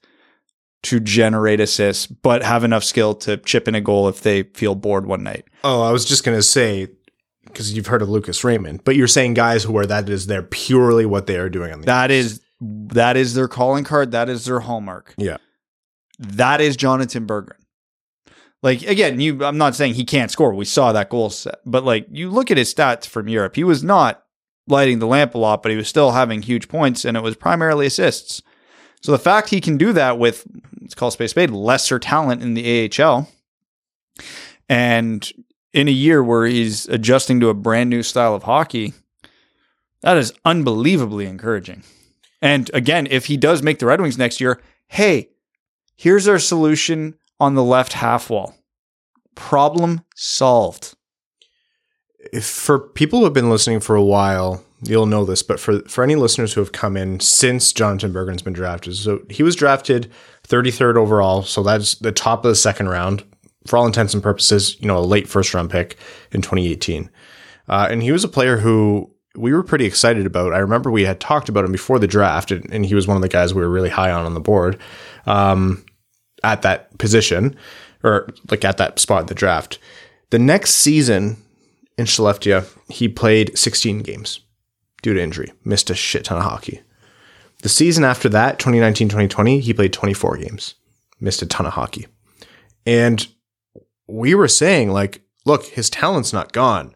[0.82, 4.74] to generate assists, but have enough skill to chip in a goal if they feel
[4.74, 5.44] bored one night.
[5.62, 6.88] Oh, I was just going to say,
[7.44, 10.42] because you've heard of Lucas Raymond, but you're saying guys who are that is they're
[10.42, 14.12] purely what they are doing on the That is that is their calling card.
[14.12, 15.14] That is their hallmark.
[15.16, 15.38] Yeah.
[16.18, 17.58] That is Jonathan Berggren.
[18.62, 20.54] Like again, you I'm not saying he can't score.
[20.54, 21.56] We saw that goal set.
[21.66, 24.22] But like you look at his stats from Europe, he was not
[24.68, 27.34] lighting the lamp a lot, but he was still having huge points and it was
[27.34, 28.42] primarily assists.
[29.00, 30.46] So the fact he can do that with
[30.82, 33.28] let's call space spade, lesser talent in the AHL.
[34.68, 35.30] And
[35.72, 38.92] in a year where he's adjusting to a brand new style of hockey,
[40.02, 41.82] that is unbelievably encouraging.
[42.40, 45.30] And again, if he does make the Red Wings next year, hey,
[45.96, 48.54] here's our solution on the left half wall.
[49.34, 50.94] Problem solved.
[52.32, 55.80] If for people who have been listening for a while, you'll know this, but for
[55.88, 59.56] for any listeners who have come in since Jonathan Berggren's been drafted, so he was
[59.56, 60.10] drafted
[60.48, 63.24] 33rd overall, so that's the top of the second round.
[63.66, 65.96] For all intents and purposes, you know, a late first round pick
[66.32, 67.08] in 2018.
[67.68, 70.52] Uh, and he was a player who we were pretty excited about.
[70.52, 73.16] I remember we had talked about him before the draft, and, and he was one
[73.16, 74.78] of the guys we were really high on on the board
[75.26, 75.84] um,
[76.42, 77.56] at that position,
[78.02, 79.78] or like at that spot in the draft.
[80.30, 81.36] The next season
[81.96, 84.40] in Skellefteå, he played 16 games
[85.02, 86.82] due to injury, missed a shit ton of hockey.
[87.62, 90.74] The season after that, 2019 2020, he played 24 games,
[91.20, 92.06] missed a ton of hockey.
[92.84, 93.26] And
[94.08, 96.94] we were saying, like, look, his talent's not gone,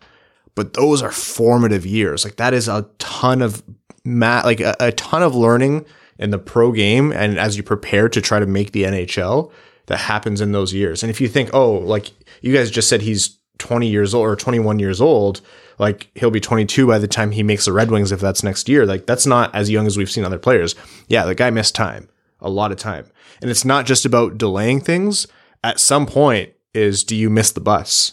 [0.54, 2.24] but those are formative years.
[2.24, 3.62] Like, that is a ton of,
[4.04, 5.86] ma- like, a, a ton of learning
[6.18, 7.12] in the pro game.
[7.12, 9.52] And as you prepare to try to make the NHL,
[9.86, 11.04] that happens in those years.
[11.04, 14.36] And if you think, oh, like, you guys just said he's 20 years old or
[14.36, 15.40] 21 years old,
[15.78, 18.68] like he'll be 22 by the time he makes the Red Wings if that's next
[18.68, 18.86] year.
[18.86, 20.74] Like that's not as young as we've seen other players.
[21.08, 22.08] Yeah, the guy missed time,
[22.40, 23.06] a lot of time.
[23.40, 25.26] And it's not just about delaying things.
[25.62, 28.12] At some point is do you miss the bus?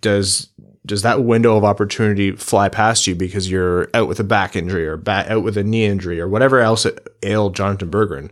[0.00, 0.48] Does
[0.84, 4.86] does that window of opportunity fly past you because you're out with a back injury
[4.86, 6.86] or out with a knee injury or whatever else
[7.22, 8.30] ailed Jonathan Berggren?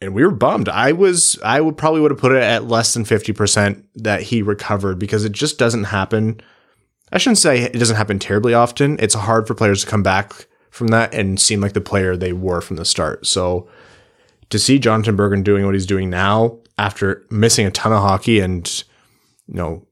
[0.00, 0.68] And we were bummed.
[0.68, 4.40] I was, I would probably would have put it at less than 50% that he
[4.40, 6.40] recovered because it just doesn't happen.
[7.12, 8.98] I shouldn't say it doesn't happen terribly often.
[8.98, 12.32] It's hard for players to come back from that and seem like the player they
[12.32, 13.26] were from the start.
[13.26, 13.68] So
[14.48, 18.40] to see Jonathan Berggren doing what he's doing now after missing a ton of hockey
[18.40, 18.84] and,
[19.46, 19.86] you know,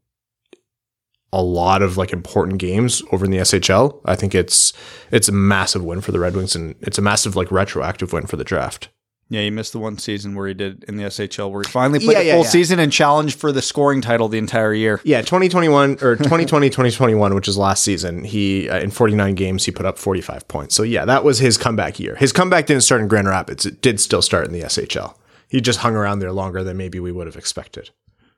[1.33, 4.73] a lot of like important games over in the SHL, I think it's
[5.11, 8.27] it's a massive win for the Red Wings and it's a massive like retroactive win
[8.27, 8.89] for the draft.
[9.31, 11.99] Yeah, he missed the one season where he did in the SHL where he finally
[12.01, 12.49] played Yeah, a full yeah.
[12.51, 15.03] season and challenged for the scoring title the entire year.
[15.05, 18.25] Yeah, 2021 or 2020 2021, which is last season.
[18.25, 20.75] He uh, in 49 games he put up 45 points.
[20.75, 22.17] So yeah, that was his comeback year.
[22.17, 23.67] His comeback didn't start in Grand Rapids.
[23.67, 25.15] It did still start in the SHL.
[25.51, 27.91] He just hung around there longer than maybe we would have expected.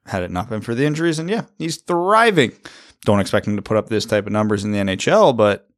[0.07, 2.53] Had it not been for the injuries, and yeah, he's thriving.
[3.05, 5.69] Don't expect him to put up this type of numbers in the NHL, but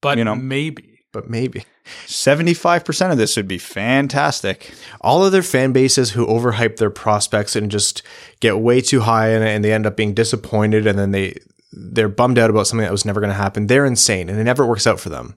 [0.00, 0.34] But You know.
[0.36, 0.89] maybe.
[1.12, 1.64] But maybe
[2.06, 4.72] 75% of this would be fantastic.
[5.00, 8.02] all other fan bases who overhype their prospects and just
[8.38, 11.36] get way too high it and they end up being disappointed and then they
[11.72, 13.66] they're bummed out about something that was never going to happen.
[13.66, 15.36] They're insane and it never works out for them.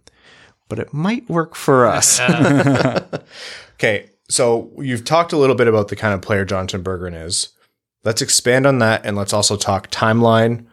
[0.68, 2.20] But it might work for us.
[3.74, 7.50] okay, so you've talked a little bit about the kind of player Jonathan Berggren is.
[8.04, 10.66] Let's expand on that and let's also talk timeline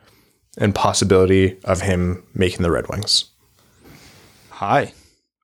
[0.56, 3.26] and possibility of him making the Red Wings.
[4.60, 4.92] Hi.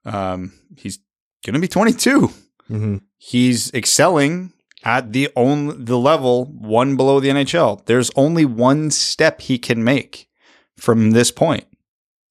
[0.05, 0.99] Um, he's
[1.43, 2.29] going to be 22.
[2.71, 2.97] Mm-hmm.
[3.17, 4.53] He's excelling
[4.85, 7.87] at the only the level one below the NHL.
[7.87, 10.29] There's only one step he can make
[10.77, 11.65] from this point.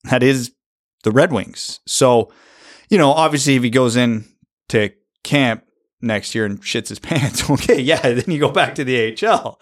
[0.03, 0.51] That is
[1.03, 1.79] the Red Wings.
[1.87, 2.31] So,
[2.87, 4.25] you know, obviously if he goes in
[4.69, 4.91] to
[5.23, 5.63] camp
[6.01, 9.59] next year and shits his pants, okay, yeah, then you go back to the AHL.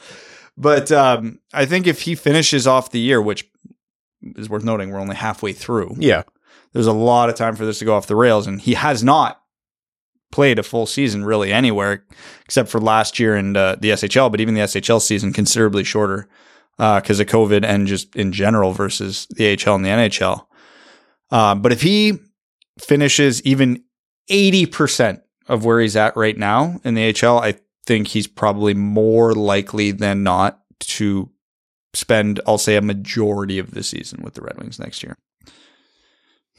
[0.57, 3.49] But um, I think if he finishes off the year, which
[4.35, 6.23] is worth noting, we're only halfway through Yeah.
[6.73, 9.03] There's a lot of time for this to go off the rails, and he has
[9.03, 9.41] not
[10.31, 12.03] played a full season really anywhere
[12.43, 14.31] except for last year and uh, the SHL.
[14.31, 16.27] But even the SHL season considerably shorter
[16.77, 20.47] because of COVID and just in general versus the AHL and the NHL.
[21.29, 22.19] Uh, but if he
[22.79, 23.83] finishes even
[24.29, 27.55] eighty percent of where he's at right now in the AHL, I
[27.85, 31.29] think he's probably more likely than not to
[31.93, 35.17] spend, I'll say, a majority of the season with the Red Wings next year.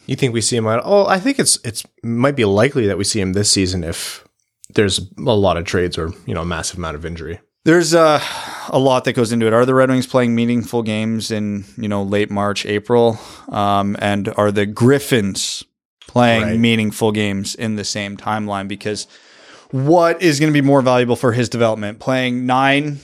[0.06, 0.80] You think we see him at?
[0.84, 4.24] Oh, I think it's it's might be likely that we see him this season if
[4.74, 7.40] there's a lot of trades or you know a massive amount of injury.
[7.64, 8.20] There's uh,
[8.68, 9.54] a lot that goes into it.
[9.54, 14.28] Are the Red Wings playing meaningful games in you know late March, April, um, and
[14.36, 15.64] are the Griffins
[16.06, 16.58] playing Right.
[16.58, 18.68] meaningful games in the same timeline?
[18.68, 19.06] Because
[19.70, 21.98] what is going to be more valuable for his development?
[22.00, 23.00] Playing nine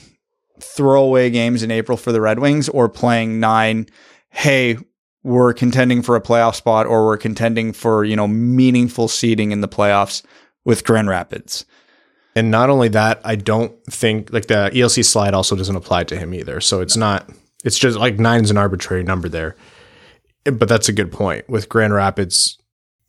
[0.59, 3.87] throwaway games in April for the Red Wings, or playing nine?
[4.29, 4.77] Hey,
[5.23, 9.61] we're contending for a playoff spot, or we're contending for you know meaningful seeding in
[9.61, 10.23] the playoffs
[10.65, 11.65] with Grand Rapids.
[12.35, 16.17] And not only that, I don't think like the ELC slide also doesn't apply to
[16.17, 16.61] him either.
[16.61, 17.29] So it's not.
[17.63, 19.55] It's just like nine is an arbitrary number there.
[20.45, 22.57] But that's a good point with Grand Rapids.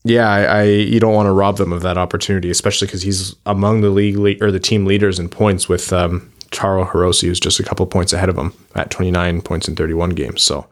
[0.05, 3.35] Yeah, I, I you don't want to rob them of that opportunity, especially because he's
[3.47, 7.41] among the league le- or the team leaders in points with um, Taro Hirose, who's
[7.41, 10.43] just a couple points ahead of him at 29 points in 31 games.
[10.43, 10.67] So,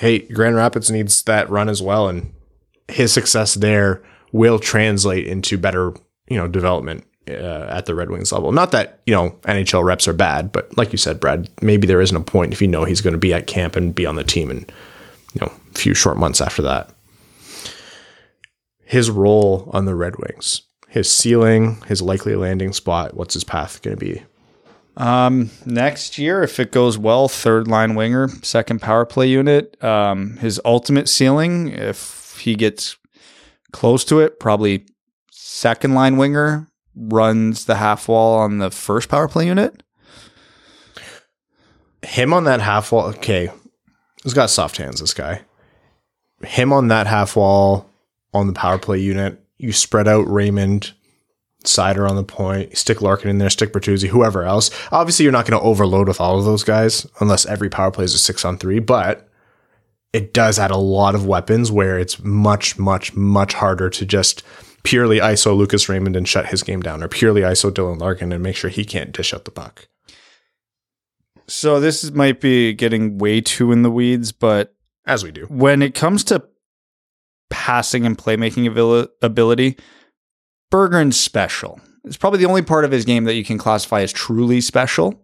[0.00, 2.32] hey, Grand Rapids needs that run as well, and
[2.88, 5.94] his success there will translate into better,
[6.28, 8.50] you know, development uh, at the Red Wings level.
[8.50, 12.00] Not that you know NHL reps are bad, but like you said, Brad, maybe there
[12.00, 14.16] isn't a point if you know he's going to be at camp and be on
[14.16, 14.72] the team, and
[15.34, 16.90] you know, a few short months after that
[18.90, 23.14] his role on the Red Wings, his ceiling, his likely landing spot.
[23.14, 24.24] What's his path going to be?
[24.96, 29.82] Um, next year, if it goes well, third line winger, second power play unit.
[29.82, 32.96] Um, his ultimate ceiling, if he gets
[33.72, 34.84] close to it, probably
[35.30, 39.82] second line winger, runs the half wall on the first power play unit.
[42.02, 43.06] Him on that half wall.
[43.08, 43.50] Okay,
[44.22, 45.00] he's got soft hands.
[45.00, 45.42] This guy.
[46.42, 47.90] Him on that half wall
[48.32, 49.42] on the power play unit.
[49.58, 50.92] You spread out Raymond,
[51.64, 54.70] Seider on the point, stick Larkin in there, stick Bertuzzi, whoever else.
[54.90, 58.04] Obviously, you're not going to overload with all of those guys unless every power play
[58.04, 59.28] is a six on three, but
[60.12, 64.42] it does add a lot of weapons where it's much, much, much harder to just
[64.82, 68.42] purely ISO Lucas Raymond and shut his game down, or purely ISO Dylan Larkin and
[68.42, 69.86] make sure he can't dish out the puck.
[71.46, 74.74] So this is- might be getting way too in the weeds, but
[75.06, 75.46] As we do.
[75.48, 76.44] when it comes to
[77.50, 79.76] passing and playmaking abil- ability,
[80.70, 81.80] Berggren's special.
[82.04, 85.22] It's probably the only part of his game that you can classify as truly special,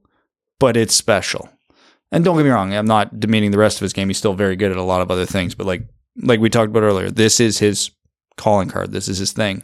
[0.59, 1.48] but it's special.
[2.12, 4.09] And don't get me wrong, I'm not demeaning the rest of his game.
[4.09, 5.82] He's still very good at a lot of other things, but like
[6.22, 7.90] like we talked about earlier, this is his
[8.37, 8.92] calling card.
[8.92, 9.62] This is his thing.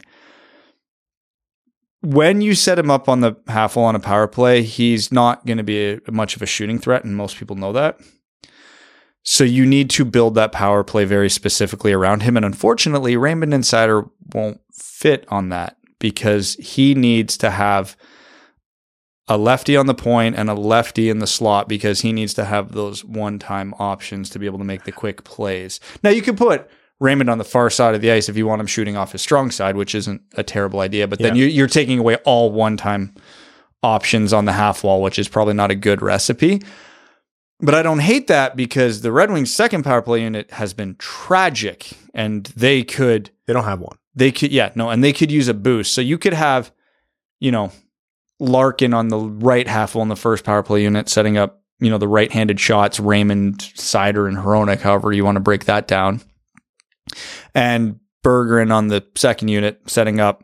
[2.01, 5.57] When you set him up on the half on a power play, he's not going
[5.57, 7.97] to be a, much of a shooting threat, and most people know that.
[9.23, 12.35] So you need to build that power play very specifically around him.
[12.35, 17.95] And unfortunately, Raymond and Seider won't fit on that because he needs to have
[19.29, 22.43] a lefty on the point and a lefty in the slot because he needs to
[22.43, 25.79] have those one time options to be able to make the quick plays.
[26.03, 28.59] Now, you can put Raymond on the far side of the ice if you want
[28.59, 31.45] him shooting off his strong side, which isn't a terrible idea, but then Yeah.
[31.45, 33.13] you're taking away all one time
[33.81, 36.61] options on the half wall, which is probably not a good recipe.
[37.63, 40.95] But I don't hate that because the Red Wings' second power play unit has been
[40.97, 43.97] tragic, and they could They don't have one.
[44.13, 45.93] they could yeah no, and they could use a boost.
[45.93, 46.73] So you could have,
[47.39, 47.71] you know,
[48.39, 51.97] Larkin on the right half on the first power play unit, setting up you know
[51.97, 56.21] the right-handed shots, Raymond, Seider, and Hronek, however you want to break that down,
[57.55, 60.43] and Berggren on the second unit, setting up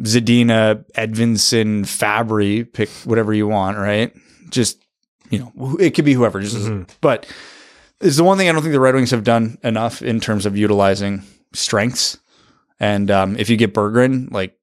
[0.00, 4.12] Zadina, Edvinsson, Fabbri, pick whatever you want, right?
[4.50, 4.84] Just
[5.30, 6.40] you know, it could be whoever.
[6.40, 6.88] Just Mhm.
[7.00, 7.26] but
[8.00, 10.46] is the one thing I don't think the Red Wings have done enough in terms
[10.46, 12.18] of utilizing strengths.
[12.80, 14.56] And um, if you get Berggren, like,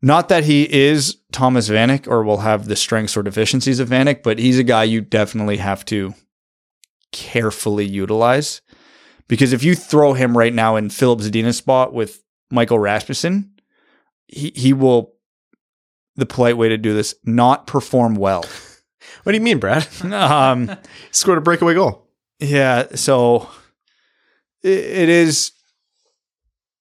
[0.00, 4.22] not that he is Thomas Vanek or will have the strengths or deficiencies of Vanek,
[4.22, 6.14] but he's a guy you definitely have to
[7.10, 8.60] carefully utilize.
[9.26, 13.50] Because if you throw him right now in Filip Zadina's spot with Michael Rasmussen,
[14.28, 15.14] he, he will,
[16.16, 18.44] the polite way to do this, not perform well.
[19.22, 19.86] What do you mean, Brad?
[20.12, 20.76] um,
[21.10, 22.06] Scored a breakaway goal.
[22.38, 23.48] yeah, so
[24.62, 25.52] it, it is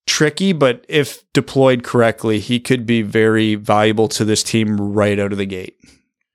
[0.06, 5.32] tricky, but if deployed correctly, he could be very valuable to this team right out
[5.32, 5.78] of the gate.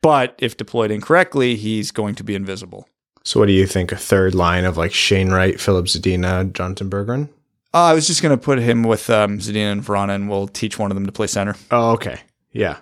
[0.02, 2.88] But if deployed incorrectly, he's going to be invisible.
[3.24, 3.92] So, what do you think?
[3.92, 7.28] A third line of like Shane Wright, Filip Zadina, Jonatan Berggren?
[7.72, 10.48] Uh, I was just going to put him with um, Zadina and Veleno, and we'll
[10.48, 11.54] teach one of them to play center.
[11.70, 12.20] Oh, okay.
[12.52, 12.78] Yeah.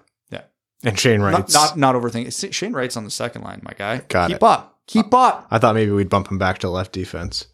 [0.85, 1.55] And Shane Not, Wright's.
[1.55, 2.53] not not overthinking.
[2.55, 3.99] Shane Wright's on the second line, my guy.
[4.09, 4.43] Got Keep it.
[4.43, 4.79] up.
[4.87, 5.47] Keep up.
[5.51, 7.47] I thought maybe we'd bump him back to left defense.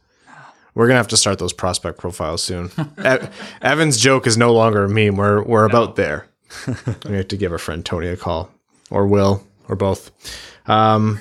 [0.74, 2.70] We're gonna have to start those prospect profiles soon.
[3.04, 3.26] E-
[3.62, 5.16] Evan's joke is no longer a meme.
[5.16, 6.28] We're we're about there.
[7.08, 8.50] we have to give our friend Tony a call,
[8.90, 10.10] or Will, or both.
[10.66, 11.20] Um,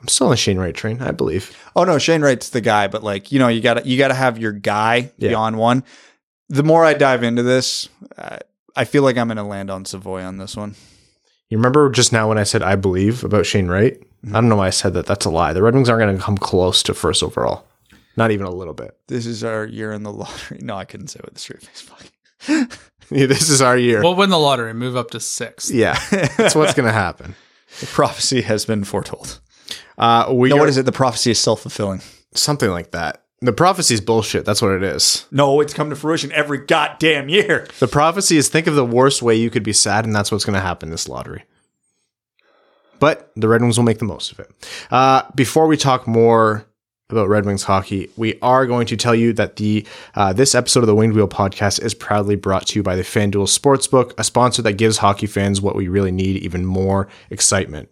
[0.00, 1.56] I'm still on the Shane Wright train, I believe.
[1.76, 4.08] Oh no, Shane Wright's the guy, but like you know, you got to you got
[4.08, 5.28] to have your guy Yeah.
[5.30, 5.84] beyond one.
[6.48, 8.38] The more I dive into this, uh,
[8.76, 10.74] I feel like I'm going to land on Savoie on this one.
[11.48, 14.00] You remember just now when I said I believe about Shane Wright?
[14.28, 15.06] I don't know why I said that.
[15.06, 15.52] That's a lie.
[15.52, 17.66] The Red Wings aren't going to come close to first overall.
[18.16, 18.96] Not even a little bit.
[19.08, 20.58] This is our year in the lottery.
[20.62, 21.80] No, I couldn't say it with a straight face.
[21.80, 22.78] Fuck.
[23.12, 24.00] Yeah, this is our year.
[24.02, 25.68] We'll win the lottery, move up to six.
[25.68, 25.98] yeah,
[26.36, 27.34] that's what's going to happen.
[27.80, 29.40] The prophecy has been foretold.
[29.98, 30.86] Uh, we No, are- what is it?
[30.86, 32.02] The prophecy is self fulfilling.
[32.34, 33.24] Something like that.
[33.42, 34.44] The prophecy is bullshit.
[34.44, 35.24] That's what it is.
[35.30, 37.66] No, it's come to fruition every goddamn year.
[37.78, 40.44] The prophecy is think of the worst way you could be sad, and that's what's
[40.44, 41.44] going to happen this lottery.
[42.98, 44.50] But the Red Wings will make the most of it.
[44.90, 46.66] Uh, before we talk more
[47.08, 50.80] about Red Wings hockey, we are going to tell you that the uh, this episode
[50.80, 54.22] of the Winged Wheel podcast is proudly brought to you by the FanDuel Sportsbook, a
[54.22, 57.90] sponsor that gives hockey fans what we really need, even more excitement.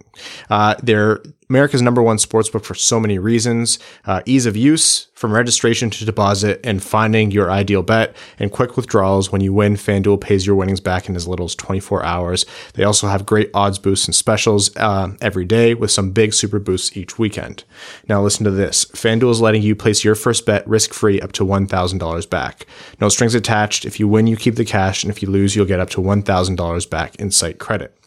[0.51, 5.33] Uh, they're America's number one sportsbook for so many reasons uh, ease of use, from
[5.33, 9.31] registration to deposit, and finding your ideal bet, and quick withdrawals.
[9.31, 12.45] When you win, FanDuel pays your winnings back in as little as 24 hours.
[12.75, 16.59] They also have great odds boosts and specials uh, every day with some big super
[16.59, 17.63] boosts each weekend.
[18.07, 21.31] Now, listen to this FanDuel is letting you place your first bet risk free up
[21.31, 22.67] to $1,000 back.
[23.01, 23.85] No strings attached.
[23.85, 26.01] If you win, you keep the cash, and if you lose, you'll get up to
[26.01, 27.98] $1,000 back in site credit.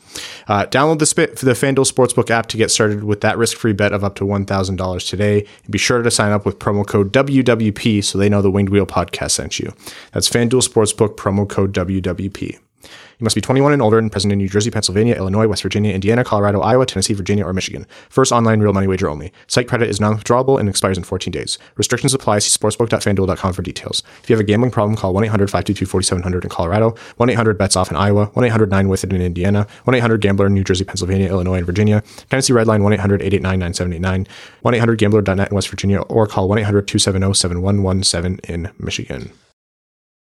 [0.48, 3.92] Uh, download the, the FanDuel Sportsbook app to get started with that risk free bet
[3.92, 5.46] of up to $1,000 today.
[5.64, 8.70] And be sure to sign up with promo code WWP so they know the Winged
[8.70, 9.72] Wheel podcast sent you.
[10.12, 12.58] That's FanDuel Sportsbook, promo code WWP.
[12.82, 15.94] You must be 21 and older and present in New Jersey, Pennsylvania, Illinois, West Virginia,
[15.94, 17.86] Indiana, Colorado, Iowa, Tennessee, Virginia, or Michigan.
[18.08, 19.32] First online real money wager only.
[19.46, 21.58] Site credit is non-withdrawable and expires in 14 days.
[21.76, 22.40] Restrictions apply.
[22.40, 24.02] See sportsbook.fanduel.com for details.
[24.22, 29.22] If you have a gambling problem, call 1-800-522-4700 in Colorado, 1-800-BETS-OFF in Iowa, 1-800-9-WITH-IT in
[29.22, 34.26] Indiana, 1-800-GAMBLER in New Jersey, Pennsylvania, Illinois, and Virginia, Tennessee Redline 1-800-889-9789,
[34.64, 39.32] 1-800-GAMBLER.net in West Virginia, or call 1-800-270-7117 in Michigan.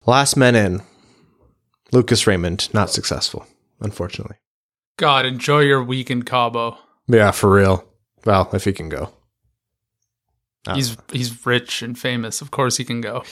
[0.06, 0.82] Last men in.
[1.92, 3.46] Lucas Raymond, not successful,
[3.80, 4.38] unfortunately.
[4.98, 6.78] God, enjoy your week in Cabo.
[7.08, 7.86] Yeah, for real.
[8.26, 9.12] Well, if he can go.
[10.64, 12.42] Don't He's he's rich and famous.
[12.42, 13.24] Of course he can go.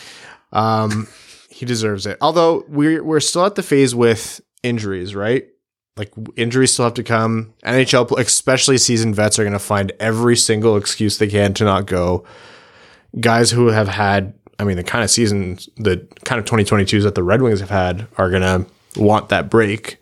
[0.54, 1.08] Um,
[1.50, 2.18] he deserves it.
[2.22, 5.46] Although we're we're still at the phase with injuries, right?
[5.98, 7.54] Like injuries still have to come.
[7.66, 11.86] NHL, especially seasoned vets, are going to find every single excuse they can to not
[11.86, 12.24] go.
[13.20, 17.16] Guys who have had, I mean, the kind of seasons, the kind of 2022s that
[17.16, 18.66] the Red Wings have had, are going to
[19.00, 19.98] want that break.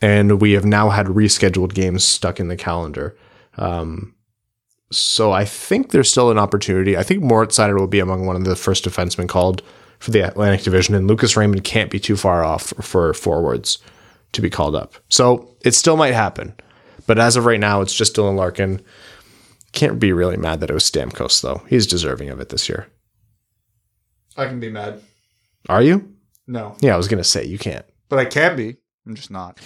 [0.00, 3.16] And we have now had rescheduled games stuck in the calendar.
[3.56, 4.14] Um,
[4.90, 6.96] so I think there's still an opportunity.
[6.96, 9.62] I think Moritz Seider will be among one of the first defensemen called
[9.98, 13.78] for the Atlantic Division, and Lucas Raymond can't be too far off for forwards
[14.32, 14.94] to be called up.
[15.08, 16.54] So it still might happen.
[17.06, 18.80] But as of right now, it's just Dylan Larkin.
[19.72, 21.62] Can't be really mad that it was Stamkos, though.
[21.68, 22.88] He's deserving of it this year.
[24.36, 25.00] I can be mad.
[25.68, 26.08] Are you?
[26.46, 27.84] No, Yeah, I was going to say you can't.
[28.08, 28.76] but I can be.
[29.06, 29.58] I'm just not.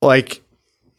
[0.00, 0.42] like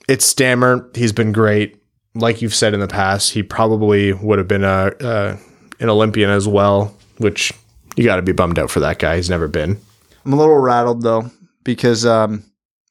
[0.07, 0.89] it's Stammer.
[0.95, 1.81] He's been great.
[2.15, 5.37] Like you've said in the past, he probably would have been a uh,
[5.79, 6.95] an Olympian as well.
[7.17, 7.53] Which
[7.95, 9.15] you got to be bummed out for that guy.
[9.15, 9.79] He's never been.
[10.25, 11.31] I'm a little rattled though
[11.63, 12.43] because um,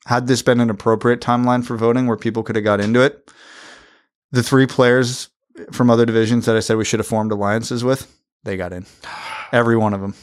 [0.06, 3.30] had this been an appropriate timeline for voting where people could have got into it,
[4.30, 5.28] the three players
[5.70, 8.10] from other divisions that I said we should have formed alliances with,
[8.44, 8.86] they got in.
[9.52, 10.14] Every one of them.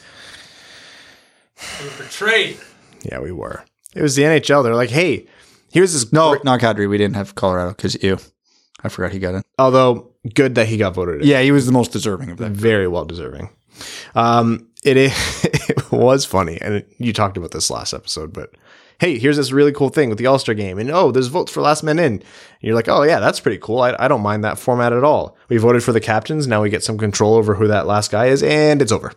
[1.81, 2.57] We were betrayed.
[3.03, 3.63] Yeah, we were.
[3.95, 4.63] It was the NHL.
[4.63, 5.27] They're like, hey,
[5.71, 6.11] here's this.
[6.13, 6.89] No, great- not Kadri.
[6.89, 8.17] We didn't have Colorado because ew.
[8.83, 9.41] I forgot he got in.
[9.57, 11.27] although good that he got voted in.
[11.27, 12.51] Yeah, he was the most deserving of that.
[12.51, 13.49] very well deserving.
[14.15, 15.13] Um, it is,
[15.43, 18.51] it was funny, and you talked about this last episode, but
[18.99, 21.51] hey, here's this really cool thing with the All Star game, and oh, there's votes
[21.51, 22.13] for last man in.
[22.13, 22.23] And
[22.61, 23.81] you're like, oh yeah, that's pretty cool.
[23.81, 25.37] I, I don't mind that format at all.
[25.49, 26.47] We voted for the captains.
[26.47, 29.13] Now we get some control over who that last guy is, and it's over.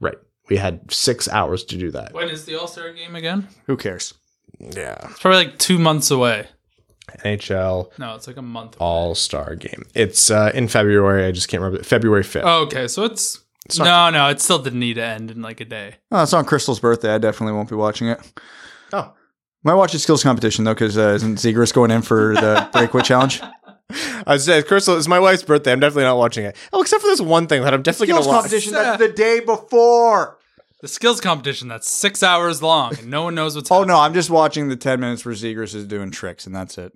[0.00, 0.18] Right.
[0.48, 2.12] We had six hours to do that.
[2.12, 3.48] When is the All Star game again?
[3.66, 4.14] Who cares?
[4.58, 4.96] Yeah.
[5.10, 6.48] It's probably like two months away.
[7.24, 8.76] NHL No, it's like a month.
[8.78, 9.84] All Star game.
[9.94, 11.24] It's uh, in February.
[11.24, 11.82] I just can't remember.
[11.84, 12.42] February 5th.
[12.44, 13.40] Oh, okay, so it's,
[13.78, 15.96] not- no, no, it still didn't need to end in like a day.
[16.10, 17.14] Oh, it's on Crystal's birthday.
[17.14, 18.20] I definitely won't be watching it.
[18.92, 19.12] Oh.
[19.62, 23.02] Might watch the skills competition though, because uh, isn't Zegras going in for the breakaway
[23.02, 23.40] challenge?
[24.26, 25.72] I said, Crystal, it's my wife's birthday.
[25.72, 26.56] I'm definitely not watching it.
[26.72, 28.36] Oh, except for this one thing that I'm definitely going to watch.
[28.42, 28.72] competition.
[28.72, 30.38] That's the day before.
[30.80, 33.70] The skills competition that's six hours long and no one knows what's.
[33.70, 33.88] Oh happening.
[33.88, 36.94] no, I'm just watching the ten minutes where Zegras is doing tricks, and that's it.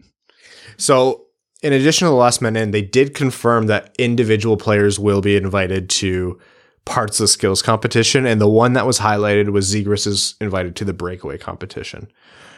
[0.79, 1.27] So,
[1.63, 5.37] in addition to the last man in, they did confirm that individual players will be
[5.37, 6.41] invited to
[6.85, 10.77] parts of the skills competition, and the one that was highlighted was Zegras is invited
[10.77, 12.11] to the breakaway competition,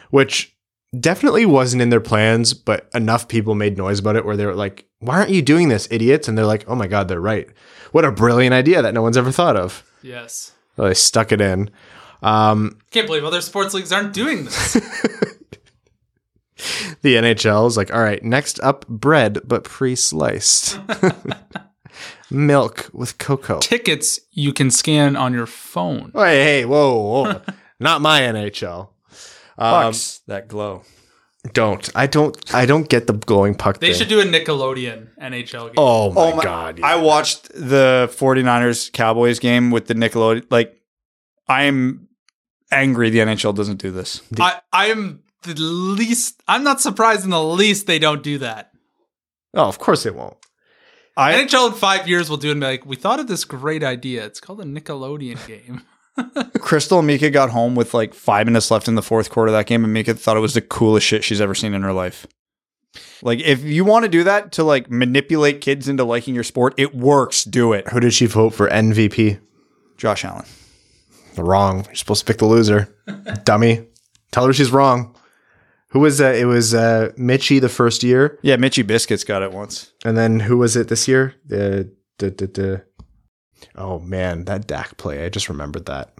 [0.09, 0.55] which
[0.99, 4.55] definitely wasn't in their plans, but enough people made noise about it where they were
[4.55, 7.47] like, "Why aren't you doing this, idiots?" And they're like, "Oh my god, they're right.
[7.91, 10.51] What a brilliant idea that no one's ever thought of." Yes.
[10.75, 11.69] Well, they stuck it in.
[12.21, 14.73] Um, Can't believe other sports leagues aren't doing this.
[17.01, 20.79] the NHL is like, all right, next up, bread, but pre sliced.
[22.29, 23.59] Milk with cocoa.
[23.59, 26.11] Tickets you can scan on your phone.
[26.13, 27.41] Hey, hey, whoa, whoa.
[27.79, 28.89] Not my NHL.
[29.57, 30.83] Um, Bucks that glow.
[31.53, 31.89] don't.
[31.95, 33.99] I don't I don't get the glowing puck They thing.
[33.99, 35.73] should do a Nickelodeon NHL game.
[35.77, 36.81] Oh my, Oh my- god.
[36.83, 40.45] I watched the 49ers Cowboys game with the Nickelodeon.
[40.49, 40.79] Like,
[41.47, 42.07] I'm
[42.71, 44.21] angry the NHL doesn't do this.
[44.39, 46.41] I, I'm the least.
[46.47, 48.71] I'm not surprised in the least they don't do that.
[49.53, 50.35] oh, of course they won't.
[51.17, 53.43] I NHL in five years will do it and be like, we thought of this
[53.43, 54.23] great idea.
[54.25, 55.81] It's called a Nickelodeon game.
[56.59, 59.53] Crystal and Mika got home with like five minutes left in the fourth quarter of
[59.53, 61.93] that game, and Mika thought it was the coolest shit she's ever seen in her
[61.93, 62.27] life.
[63.21, 66.75] Like, if you want to do that to like manipulate kids into liking your sport,
[66.77, 67.43] it works.
[67.43, 67.89] Do it.
[67.89, 69.39] Who did she vote for MVP?
[69.97, 70.45] Josh Allen.
[71.35, 71.85] The wrong.
[71.85, 72.95] You're supposed to pick the loser.
[73.43, 73.87] Dummy.
[74.31, 75.15] Tell her she's wrong.
[75.89, 76.35] Who was that?
[76.35, 78.39] It was uh, Mitchie the first year.
[78.41, 79.93] Yeah, Mitchy Biscuits got it once.
[80.03, 81.33] And then who was it this year?
[81.45, 82.83] The, the, the, the,
[83.75, 85.25] oh man, that Dak play.
[85.25, 86.13] I just remembered that.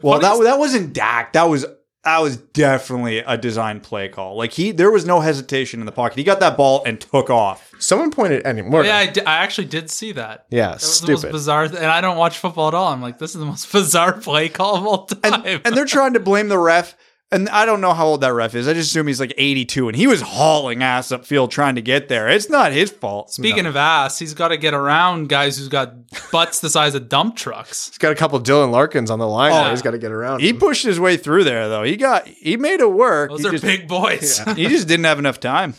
[0.00, 1.32] Well, that that wasn't Dak.
[1.34, 1.64] That was
[2.04, 4.36] that was definitely a design play call.
[4.36, 6.18] Like he, there was no hesitation in the pocket.
[6.18, 7.70] He got that ball and took off.
[7.78, 8.84] Someone pointed anymore.
[8.84, 10.46] yeah, I, actually did see that.
[10.50, 11.32] yeah, That was the most stupid.
[11.32, 12.92] bizarre, th- and I don't watch football at all.
[12.92, 15.42] I'm like, this is the most bizarre play call of all time.
[15.46, 16.96] And, and they're trying to blame the ref.
[17.32, 18.68] And I don't know how old that ref is.
[18.68, 22.08] I just assume he's like 82, and he was hauling ass upfield trying to get
[22.08, 22.28] there.
[22.28, 23.32] It's not his fault.
[23.32, 25.94] Speaking of ass, he's got to get around guys who's got
[26.30, 27.88] butts the size of dump trucks.
[27.88, 29.52] He's got a couple Dylan Larkins on the line.
[29.52, 29.70] Oh.
[29.70, 30.40] He's got to get around.
[30.40, 30.58] he him.
[30.58, 31.84] pushed his way through there, though.
[31.84, 33.30] He got he made it work.
[33.30, 34.38] Those he, are just, big boys.
[34.54, 35.72] he just didn't have enough time.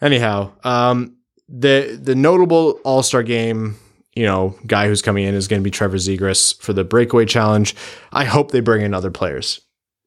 [0.00, 1.16] Anyhow, um,
[1.50, 3.76] the the notable All Star game,
[4.14, 7.26] you know, guy who's coming in is going to be Trevor Zegras for the breakaway
[7.26, 7.76] challenge.
[8.10, 9.60] I hope they bring in other players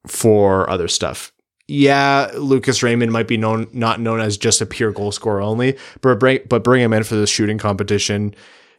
[0.07, 1.31] for other stuff.
[1.67, 5.77] Yeah, Lucas Raymond might be known not known as just a pure goal scorer only,
[6.01, 8.35] but bring but bring him in for the shooting competition.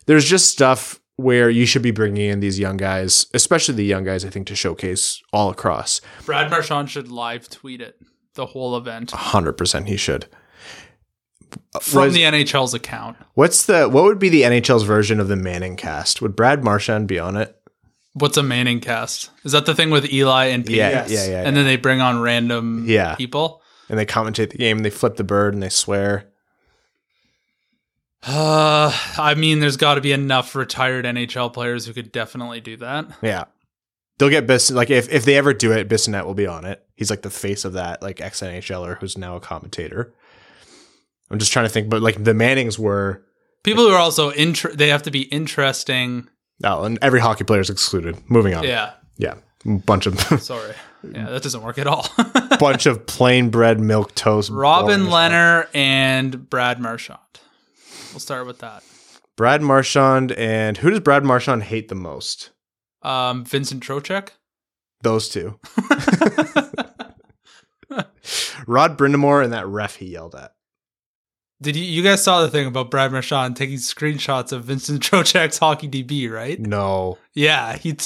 [0.07, 4.05] There's just stuff where you should be bringing in these young guys, especially the young
[4.05, 4.25] guys.
[4.25, 6.01] I think to showcase all across.
[6.27, 7.99] Brad Marchand should live tweet it,
[8.35, 10.27] the whole event, Hundred percent, he should.
[11.75, 13.17] Uh, from Was- the NHL's account.
[13.35, 16.21] What's the what would be the NHL's version of the Manning cast?
[16.21, 17.57] Would Brad Marchand be on it?
[18.15, 19.31] What's a Manning cast?
[19.45, 20.77] Is that the thing with Eli and Pete?
[20.77, 21.11] Yeah, Yes.
[21.11, 21.43] yeah, yeah.
[21.47, 23.15] And then they bring on random Yeah.
[23.17, 23.61] people.
[23.91, 26.31] and they commentate the game, and they flip the bird, and they swear.
[28.27, 32.77] Uh, I mean, there's got to be enough retired NHL players who could definitely do
[32.79, 33.07] that.
[33.23, 33.45] Yeah,
[34.19, 34.71] they'll get Bis.
[34.71, 36.83] Like if if they ever do it, Bissonnette will be on it.
[36.95, 40.15] He's like the face of that, like ex NHLer who's now a commentator.
[41.31, 43.25] I'm just trying to think, but like the Mannings were.
[43.65, 46.29] People who are also inter- they have to be interesting.
[46.65, 48.19] Oh, and every hockey player is excluded.
[48.31, 48.65] Moving on.
[48.65, 49.35] Yeah, yeah,
[49.65, 50.75] bunch of sorry.
[51.03, 52.09] Yeah, that doesn't work at all.
[52.59, 54.51] bunch of plain bread milk toast.
[54.51, 55.11] Robin.
[55.11, 57.19] Leonard and Brad Marchand.
[58.13, 58.83] We'll start with that.
[59.37, 62.51] Brad Marchand, and who does Brad Marchand hate the most?
[63.03, 64.31] Um, Vincent Trocheck.
[65.03, 65.59] Those two.
[68.67, 70.55] Rod Brind'Amour and that ref he yelled at.
[71.63, 75.59] Did you you guys saw the thing about Brad Marchand taking screenshots of Vincent Trocheck's
[75.59, 76.59] hockey DB, right?
[76.59, 77.19] No.
[77.33, 77.97] Yeah, he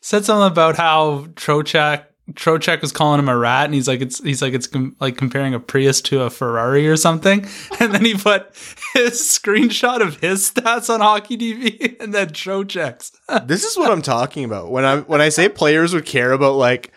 [0.00, 4.22] said something about how Trocheck Trocheck was calling him a rat, and he's like it's
[4.22, 7.46] he's like it's com- like comparing a Prius to a Ferrari or something,
[7.80, 8.48] and then he put
[8.94, 13.12] his screenshot of his stats on hockey DB and then Trocheck's.
[13.44, 14.72] This is what I'm talking about.
[14.72, 16.92] When I when I say players would care about like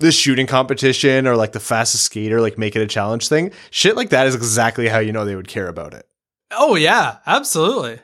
[0.00, 3.96] the shooting competition or like the fastest skater, like make it a challenge thing, shit
[3.96, 6.06] like that is exactly how you know they would care about it.
[6.50, 8.00] Oh yeah, absolutely.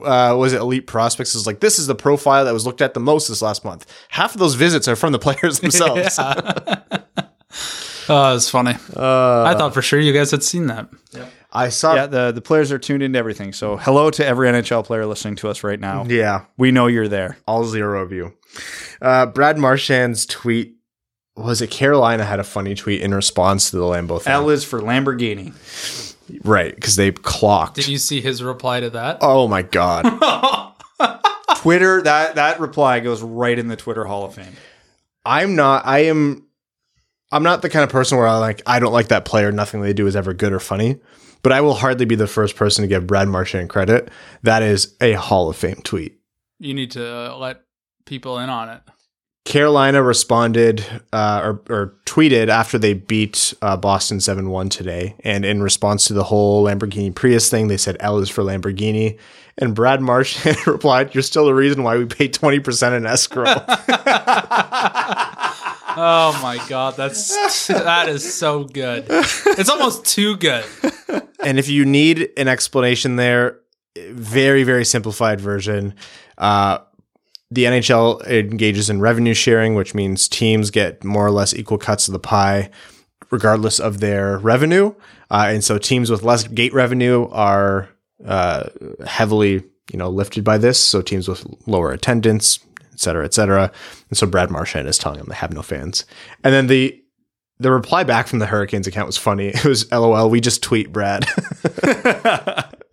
[0.00, 1.34] Uh, was it Elite Prospects?
[1.34, 3.84] Is like this is the profile that was looked at the most this last month.
[4.08, 6.18] Half of those visits are from the players themselves.
[8.10, 8.74] Oh, it's funny.
[8.96, 10.88] Uh, I thought for sure you guys had seen that.
[11.50, 11.94] I saw.
[11.94, 13.52] Yeah, the the players are tuned into everything.
[13.52, 16.04] So hello to every NHL player listening to us right now.
[16.06, 16.44] yeah.
[16.56, 17.38] We know you're there.
[17.46, 18.34] all zero of you.
[19.00, 20.74] Uh, Brad Marchand's tweet
[21.36, 24.32] was it Carolina had a funny tweet in response to the Lambeau thing.
[24.32, 25.52] L is for Lamborghini.
[26.44, 27.76] right, because they clocked.
[27.76, 29.18] Did you see his reply to that?
[29.22, 30.04] oh my god.
[31.56, 34.52] Twitter that that reply goes right in the Twitter Hall of Fame.
[35.24, 36.44] I'm not I am
[37.32, 39.80] I'm not the kind of person where I like I don't like that player, nothing
[39.80, 40.98] they do is ever good or funny.
[41.42, 44.10] But I will hardly be the first person to give Brad Marchand credit.
[44.42, 46.18] That is a Hall of Fame tweet.
[46.58, 47.62] You need to let
[48.04, 48.82] people in on it.
[49.48, 55.14] Carolina responded uh, or, or tweeted after they beat uh, Boston 7 1 today.
[55.20, 59.18] And in response to the whole Lamborghini Prius thing, they said L is for Lamborghini.
[59.56, 63.44] And Brad Marchand replied, You're still the reason why we pay 20% in escrow.
[66.00, 69.06] Oh my god, that's that is so good.
[69.08, 70.64] It's almost too good.
[71.44, 73.58] and if you need an explanation there,
[73.96, 75.94] very, very simplified version.
[76.36, 76.78] Uh,
[77.50, 82.06] the NHL engages in revenue sharing, which means teams get more or less equal cuts
[82.06, 82.70] of the pie,
[83.32, 84.94] regardless of their revenue.
[85.32, 87.88] Uh, and so teams with less gate revenue are
[88.24, 88.68] uh,
[89.04, 90.78] heavily, you know, lifted by this.
[90.78, 92.60] So teams with lower attendance,
[92.98, 93.70] et cetera, et cetera.
[94.08, 96.04] And so Brad Marchand is telling them they have no fans.
[96.42, 97.00] And then the
[97.60, 99.48] the reply back from the Hurricanes account was funny.
[99.54, 101.24] It was LOL, we just tweet Brad.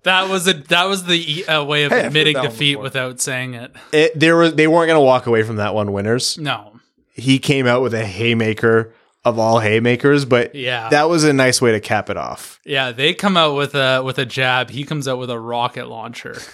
[0.05, 3.71] That was a that was the uh, way of Hey, admitting defeat without saying it.
[3.91, 6.37] It, there was they weren't going to walk away from that one winners.
[6.37, 6.79] No.
[7.13, 8.93] He came out with a haymaker
[9.23, 10.89] of all haymakers, but Yeah.
[10.89, 12.59] that was a nice way to cap it off.
[12.63, 14.69] Yeah, they come out with a with a jab.
[14.69, 16.35] He comes out with a rocket launcher.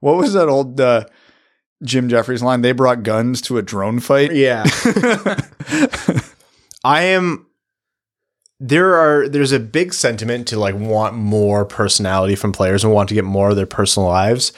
[0.00, 1.04] what was that old uh,
[1.82, 2.62] Jim Jefferies line?
[2.62, 4.32] They brought guns to a drone fight.
[4.32, 4.64] Yeah.
[6.84, 7.46] I am
[8.58, 13.08] there are there's a big sentiment to like want more personality from players and want
[13.08, 14.52] to get more of their personal lives.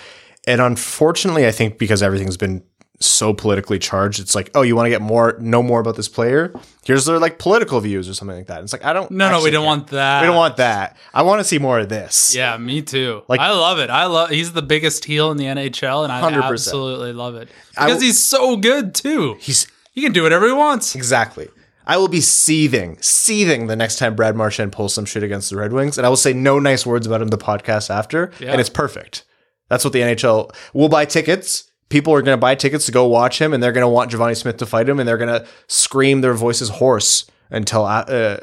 [0.46, 2.62] And unfortunately, I think because everything's been
[3.01, 6.09] so politically charged, it's like, oh, you want to get more know more about this
[6.09, 6.53] player?
[6.84, 8.62] Here's their like political views or something like that.
[8.62, 9.66] It's like I don't No, no, we don't care.
[9.66, 10.20] want that.
[10.22, 10.96] we don't want that.
[11.14, 12.34] I want to see more of this.
[12.34, 13.22] Yeah, me too.
[13.28, 13.88] Like- I love it.
[13.90, 14.30] I love.
[14.30, 16.42] He's the biggest heel in the NHL, and I 100%.
[16.44, 19.36] absolutely love it because w- he's so good too.
[19.40, 20.94] He's He can do whatever he wants.
[20.94, 21.49] Exactly.
[21.86, 25.57] I will be seething, seething the next time Brad Marchand pulls some shit against the
[25.57, 28.51] Red Wings, and I will say no nice words about him the podcast after, Yeah.
[28.53, 29.24] and it's perfect.
[29.70, 31.64] That's what the NHL will buy tickets.
[31.89, 34.11] People are going to buy tickets to go watch him, and they're going to want
[34.11, 38.01] Givani Smith to fight him, and they're going to scream their voices hoarse until uh,
[38.03, 38.41] uh,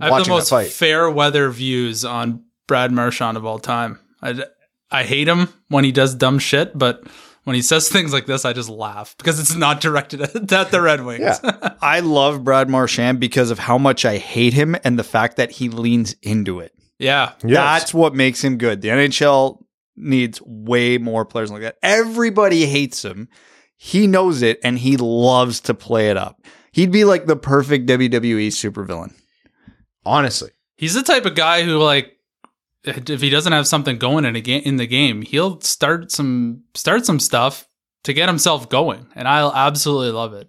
[0.00, 0.68] I have the watching that most fight.
[0.70, 3.98] fair weather views on Brad Marchand of all time.
[4.22, 4.42] I,
[4.90, 7.04] I hate him when he does dumb shit, but
[7.44, 10.70] when he says things like this, I just laugh because it's not directed at, at
[10.70, 11.40] the Red Wings.
[11.42, 11.74] Yeah.
[11.82, 15.52] I love Brad Marchand because of how much I hate him and the fact that
[15.52, 16.72] he leans into it.
[16.98, 17.32] yeah.
[17.44, 17.52] Yes.
[17.54, 18.80] That's what makes him good.
[18.82, 19.62] The NHL
[20.00, 21.76] needs way more players like that.
[21.82, 23.28] Everybody hates him.
[23.76, 26.44] He knows it and he loves to play it up.
[26.72, 29.14] He'd be like the perfect WWE supervillain.
[30.04, 30.50] honestly.
[30.76, 32.16] He's the type of guy who like
[32.84, 36.64] if he doesn't have something going in a game in the game, he'll start some
[36.74, 37.68] start some stuff
[38.04, 40.48] to get himself going, and I'll absolutely love it.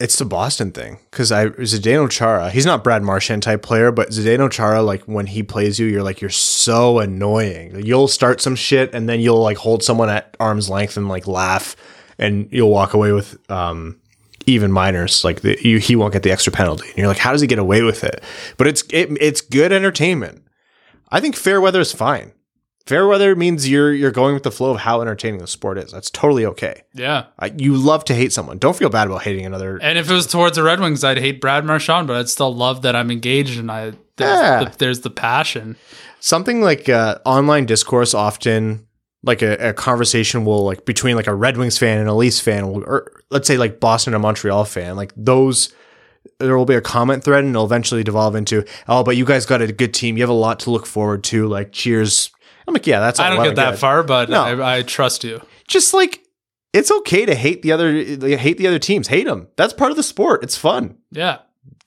[0.00, 2.50] It's the Boston thing because I Zdeno Chara.
[2.50, 6.02] He's not Brad Marchand type player, but Zdeno Chara, like when he plays you, you're
[6.02, 7.84] like you're so annoying.
[7.84, 11.26] You'll start some shit and then you'll like hold someone at arm's length and like
[11.26, 11.76] laugh,
[12.18, 14.00] and you'll walk away with um
[14.46, 15.22] even minors.
[15.22, 17.46] Like the, you, he won't get the extra penalty, and you're like, how does he
[17.46, 18.22] get away with it?
[18.56, 20.42] But it's it, it's good entertainment.
[21.10, 22.32] I think fair weather is fine.
[22.90, 25.92] Fair weather means you're you're going with the flow of how entertaining the sport is.
[25.92, 26.82] That's totally okay.
[26.92, 28.58] Yeah, I, you love to hate someone.
[28.58, 31.18] Don't feel bad about hating another and if it was towards the Red Wings, I'd
[31.18, 34.64] hate Brad Marchand, but I'd still love that I'm engaged and I there's, Yeah.
[34.64, 35.76] the, there's the passion.
[36.18, 38.88] something like uh, online discourse often
[39.22, 42.40] like a, a conversation will like between like a red wings fan and a leafs
[42.40, 45.72] fan will, or let's say like boston and montreal fan like those
[46.38, 49.46] there will be a comment thread and it'll eventually devolve into oh but you guys
[49.46, 52.30] got a good team you have a lot to look forward to like cheers
[52.70, 53.78] i'm like yeah that's all I don't get that good.
[53.80, 54.42] far, but No.
[54.42, 55.42] I, I trust you.
[55.68, 56.20] just like
[56.72, 59.96] it's okay to hate the other hate the other teams hate them that's part of
[59.96, 61.38] the sport it's fun Yeah,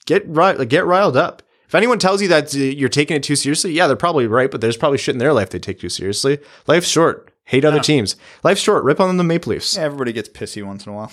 [0.05, 1.41] get ri- like, get riled up.
[1.67, 4.51] If anyone tells you that uh, you're taking it too seriously, yeah, they're probably right.
[4.51, 6.37] But there's probably shit in their life they take too seriously.
[6.67, 7.31] Life's short.
[7.45, 8.15] Hate other teams.
[8.43, 8.83] Life's short.
[8.83, 9.75] Rip on the Maple Leafs.
[9.75, 11.11] Yeah, everybody gets pissy once in a while.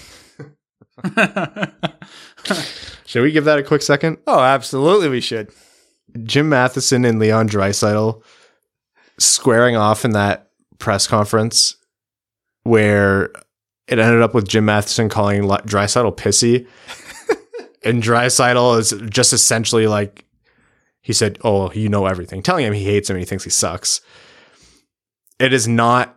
[3.06, 4.18] Should we give that a quick second?
[4.26, 5.50] Oh, absolutely we should.
[6.24, 8.22] Jim Matheson and Leon Draisaitl
[9.20, 11.76] squaring off in that press conference
[12.64, 13.30] where
[13.86, 16.66] it ended up with Jim Matheson calling Li- Draisaitl pissy,
[17.84, 20.24] and Draisaitl is just essentially like
[21.02, 23.50] he said, "Oh, you know everything," telling him he hates him and he thinks he
[23.50, 24.00] sucks.
[25.38, 26.16] It is not.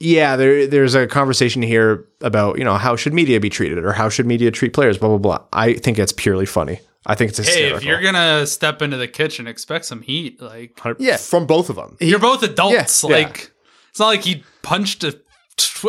[0.00, 3.92] Yeah, there there's a conversation here about you know how should media be treated or
[3.92, 5.46] how should media treat players, blah blah blah.
[5.52, 6.80] I think it's purely funny.
[7.06, 7.76] I think it's hey, hysterical.
[7.78, 10.40] if you're gonna step into the kitchen, expect some heat.
[10.40, 11.16] Like Yeah.
[11.18, 11.96] from both of them.
[12.00, 13.02] you're both adults.
[13.04, 13.16] yeah.
[13.16, 13.50] like
[13.90, 15.18] it's not like he punched a,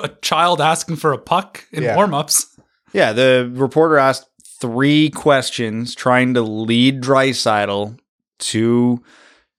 [0.03, 1.95] a child asking for a puck in Yeah.
[1.95, 2.47] warm-ups.
[2.93, 4.27] Yeah, the reporter asked
[4.61, 7.97] three questions trying to lead Draisaitl
[8.39, 9.03] to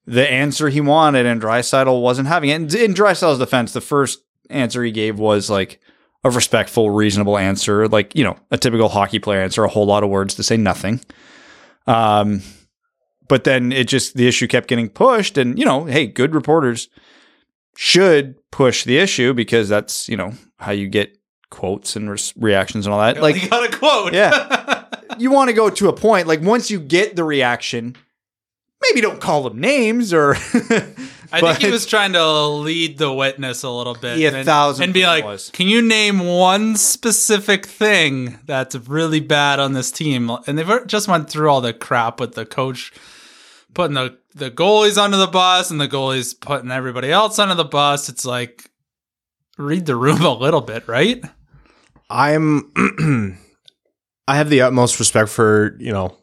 [0.05, 2.53] the answer he wanted, and Draisaitl wasn't having it.
[2.53, 5.79] And in Draisaitl's defense, the first answer he gave was like
[6.23, 10.03] a respectful, reasonable answer, like, you know, a typical hockey player answer, a whole lot
[10.03, 10.99] of words to say nothing.
[11.87, 12.41] Um,
[13.27, 16.89] but then it just, the issue kept getting pushed, and, you know, hey, good reporters
[17.75, 21.17] should push the issue because that's, you know, how you get
[21.49, 23.21] quotes and res- reactions and all that.
[23.21, 24.13] Like Like, you got a quote.
[24.13, 24.85] Yeah.
[25.19, 27.95] you want to go to a point like once you get the reaction
[28.81, 30.35] maybe don't call them names or
[31.31, 34.17] I think he was trying to lead the witness a little bit.
[34.17, 35.49] He a and, thousand and be like, was.
[35.51, 41.07] "Can you name one specific thing that's really bad on this team?" And they've just
[41.07, 42.93] went through all the crap with the coach
[43.73, 47.65] putting the the goalies under the bus and the goalies putting everybody else under the
[47.65, 48.09] bus.
[48.09, 48.69] It's like
[49.57, 51.23] read the room a little bit, right?
[52.09, 52.71] I'm
[54.27, 56.17] I have the utmost respect for, you know,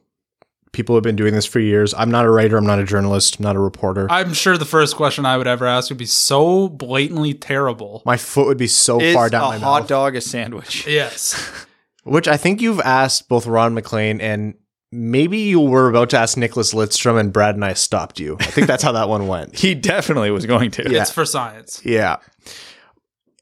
[0.75, 1.95] People have been doing this for years.
[1.95, 2.57] I'm not a writer.
[2.59, 3.39] I'm not a journalist.
[3.39, 4.07] I'm not a reporter.
[4.11, 8.03] I'm sure the first question I would ever ask would be so blatantly terrible.
[8.05, 9.89] my foot would be so Is far a down my hot mouth.
[9.89, 10.87] dog a sandwich?
[10.95, 11.35] Yes.
[12.05, 14.55] Which I think you've asked both Ron MacLean and
[14.93, 18.37] maybe you were about to ask Nicklas Lidstrom and Brad and I stopped you.
[18.41, 19.59] I think that's how that one went.
[19.59, 20.91] He definitely was going to.
[20.91, 21.01] Yeah.
[21.03, 21.81] It's for science.
[21.85, 22.17] Yeah.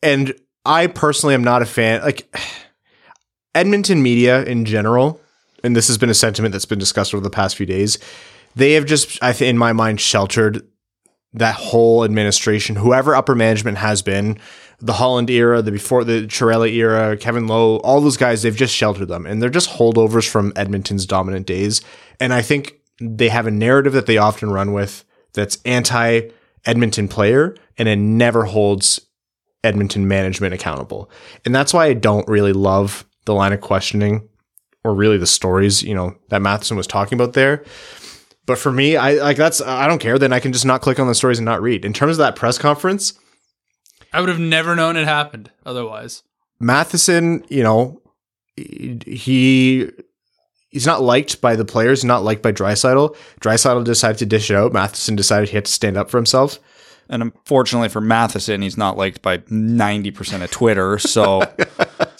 [0.02, 0.32] And
[0.64, 2.02] I personally am not a fan.
[2.02, 2.32] Like
[3.54, 5.20] Edmonton media in general,
[5.62, 7.98] and this has been a sentiment that's been discussed over the past few days.
[8.54, 10.66] They have just, I think, in my mind, sheltered
[11.32, 14.38] that whole administration, whoever upper management has been,
[14.80, 18.74] the Holland era, the before the Chiarelli era, Kevin Lowe, all those guys, they've just
[18.74, 21.80] sheltered them, and they're just holdovers from Edmonton's dominant days.
[22.20, 26.28] And I think they have a narrative that they often run with that's anti
[26.66, 29.00] Edmonton player, and it never holds
[29.64, 31.10] Edmonton management accountable.
[31.44, 34.28] And that's why I don't really love the line of questioning
[34.84, 37.64] or really the stories, you know, that Matheson was talking about there.
[38.46, 40.18] But for me, I like that's I don't care.
[40.18, 41.84] Then I can just not click on the stories and not read.
[41.84, 43.18] In terms of that press conference,
[44.12, 46.22] I would have never known it happened otherwise.
[46.58, 48.02] Matheson, you know,
[48.56, 49.90] he
[50.70, 53.16] he's not liked by the players, not liked by Draisaitl.
[53.40, 54.72] Draisaitl decided to dish it out.
[54.72, 56.58] Matheson decided he had to stand up for himself.
[57.08, 60.98] And unfortunately for Matheson, he's not liked by 90% of Twitter.
[60.98, 61.42] So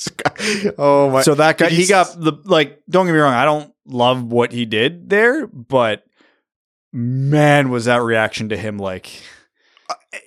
[0.79, 1.23] oh my!
[1.23, 4.53] so that guy he got the like don't get me wrong, I don't love what
[4.53, 6.05] he did there, but
[6.93, 9.11] man was that reaction to him like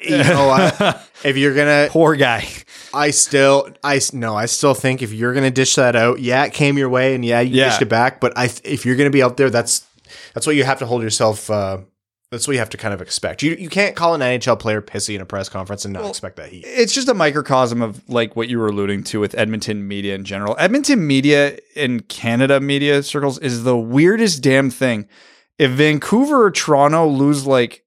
[0.01, 2.47] you know, I, if you're gonna poor guy.
[2.93, 6.53] I still, I no, I still think if you're gonna dish that out, yeah, it
[6.53, 7.65] came your way, and yeah, you Yeah.
[7.65, 8.19] dished it back.
[8.19, 9.86] But I, if you're gonna be out there, that's
[10.34, 11.49] that's what you have to hold yourself.
[11.49, 11.80] Uh,
[12.32, 13.43] that's what you have to kind of expect.
[13.43, 16.38] You you can't call an NHL player pissy in a press conference and not expect
[16.38, 16.63] that heat.
[16.65, 20.26] It's just a microcosm of like what you were alluding to with Edmonton media in
[20.26, 20.55] general.
[20.59, 25.07] Edmonton media in Canada media circles is the weirdest damn thing.
[25.57, 27.86] If Vancouver or Toronto lose like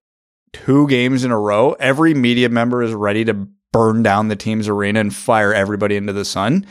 [0.53, 4.69] two games in a row, every media member is ready to burn down the team's
[4.69, 6.65] arena and fire everybody into the sun.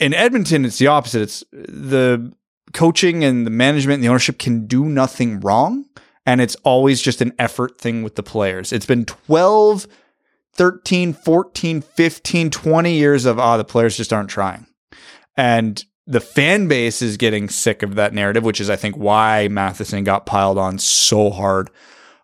[0.00, 1.22] In Edmonton, it's the opposite.
[1.22, 2.32] It's the
[2.72, 5.84] coaching and the management and the ownership can do nothing wrong.
[6.24, 8.72] And it's always just an effort thing with the players.
[8.72, 9.86] It's been 12,
[10.54, 14.66] 13, 14, 15, 20 years of, ah, the players just aren't trying.
[15.36, 19.48] And the fan base is getting sick of that narrative, which is, I think, why
[19.48, 21.70] Matheson got piled on so hard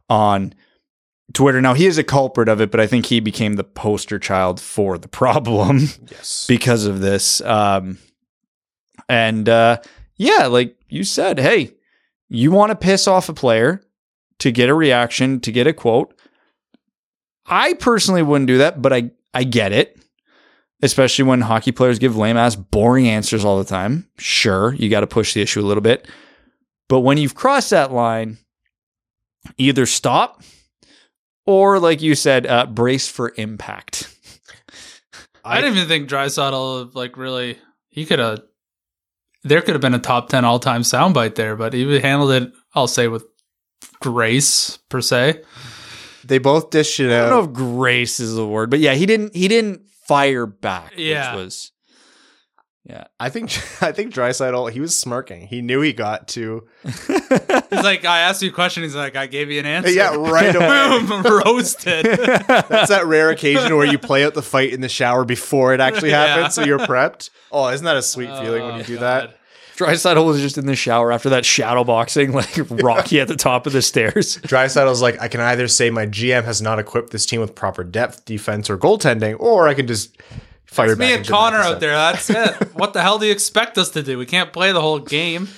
[0.09, 0.55] on
[1.33, 1.61] Twitter.
[1.61, 4.61] Now, he is a culprit of it, but I think he became the poster child
[4.61, 5.79] for the problem
[6.11, 7.41] Yes, because of this.
[7.41, 7.99] Um,
[9.09, 9.79] and uh,
[10.17, 11.73] yeah, like you said, hey,
[12.29, 13.83] you want to piss off a player
[14.41, 16.15] to get a reaction, to get a quote.
[17.47, 19.97] I personally wouldn't do that, but I, I get it.
[20.81, 24.09] Especially when hockey players give lame ass, boring answers all the time.
[24.17, 26.07] Sure, you got to push the issue a little bit.
[26.89, 28.39] But when you've crossed that line,
[29.57, 30.43] either stop
[31.47, 34.15] or, like you said, uh, brace for impact.
[35.45, 37.59] I, didn't even think Draisaitl like really.
[37.89, 38.43] He could have.
[39.45, 42.53] There could have been a top ten all time soundbite there, but he handled it.
[42.75, 43.25] I'll say with
[44.01, 45.43] grace per se.
[46.25, 47.27] they both dished it out.
[47.27, 47.49] I don't know out.
[47.51, 51.35] if grace is the word, but yeah, he didn't he didn't fire back, Yeah.
[51.35, 51.73] which was
[52.85, 53.05] yeah.
[53.21, 53.51] I think
[53.83, 55.47] I think Draisaitl he was smirking.
[55.47, 58.83] He knew he got to He's like, I asked you a question.
[58.83, 59.91] He's like, I gave you an answer.
[59.91, 61.07] yeah right away.
[61.07, 62.07] Boom, roasted.
[62.07, 65.81] That's that rare occasion where you play out the fight in the shower before it
[65.81, 66.27] actually Yeah.
[66.37, 67.29] happens, so you're prepped.
[67.53, 69.03] Oh, isn't that a sweet oh, feeling when you Oh, do God.
[69.03, 69.38] that?
[69.79, 73.65] Draisaitl was just in the shower after that shadow boxing, like Rocky at the top
[73.67, 74.37] of the stairs.
[74.43, 77.85] Draisaitl's like, I can either say my GM has not equipped this team with proper
[77.85, 80.21] depth, defense, or goaltending, or I can just
[80.67, 81.75] fire It's back me and Connor Matheson.
[81.75, 81.93] out there.
[81.93, 82.69] That's it.
[82.75, 84.19] what the hell do you expect us to do?
[84.19, 85.49] We can't play the whole game.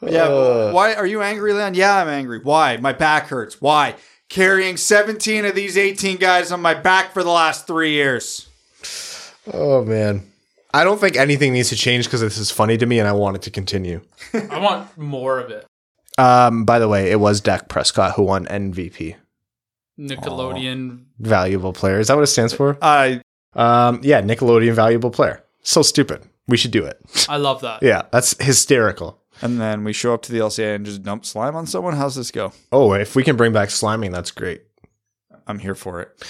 [0.00, 0.72] Yeah.
[0.72, 1.74] why are you angry, Leon?
[1.74, 2.38] Yeah, I'm angry.
[2.38, 2.76] Why?
[2.78, 3.60] My back hurts.
[3.60, 3.96] Why?
[4.30, 8.48] Carrying 17 of these 18 guys on my back for the last three years.
[9.52, 10.30] Oh man.
[10.74, 13.12] I don't think anything needs to change because this is funny to me and I
[13.12, 14.02] want it to continue.
[14.34, 15.66] I want more of it.
[16.18, 19.14] Um, by the way, it was Dak Prescott who won MVP.
[19.98, 21.04] Nickelodeon.
[21.18, 21.98] Valuable player.
[21.98, 22.78] Is that what it stands for?
[22.82, 23.20] I
[23.54, 25.42] Um, yeah, Nickelodeon valuable player.
[25.62, 26.22] So stupid.
[26.46, 27.00] We should do it.
[27.28, 27.82] I love that.
[27.82, 29.20] Yeah, that's hysterical.
[29.42, 31.94] and then we show up to the LCA and just dump slime on someone.
[31.94, 32.52] How's this go?
[32.72, 34.62] Oh, if we can bring back sliming, that's great.
[35.46, 36.24] I'm here for it.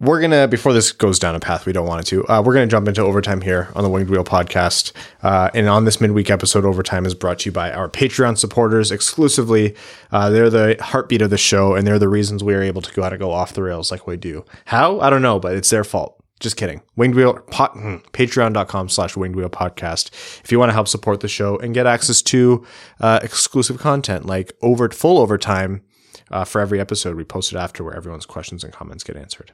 [0.00, 2.24] We're gonna before this goes down a path we don't want it to.
[2.28, 4.92] Uh, we're gonna jump into overtime here on the Winged Wheel podcast,
[5.24, 8.92] uh, and on this midweek episode, overtime is brought to you by our Patreon supporters
[8.92, 9.74] exclusively.
[10.12, 12.92] Uh, they're the heartbeat of the show, and they're the reasons we are able to
[12.94, 14.44] go out and go off the rails like we do.
[14.66, 16.22] How I don't know, but it's their fault.
[16.38, 16.80] Just kidding.
[16.94, 20.12] Winged Wheel, pot, hmm, patreon.com slash winged wheel podcast.
[20.44, 22.64] If you want to help support the show and get access to
[23.00, 25.82] uh, exclusive content like over full overtime
[26.30, 29.50] uh, for every episode we post it after where everyone's questions and comments get answered.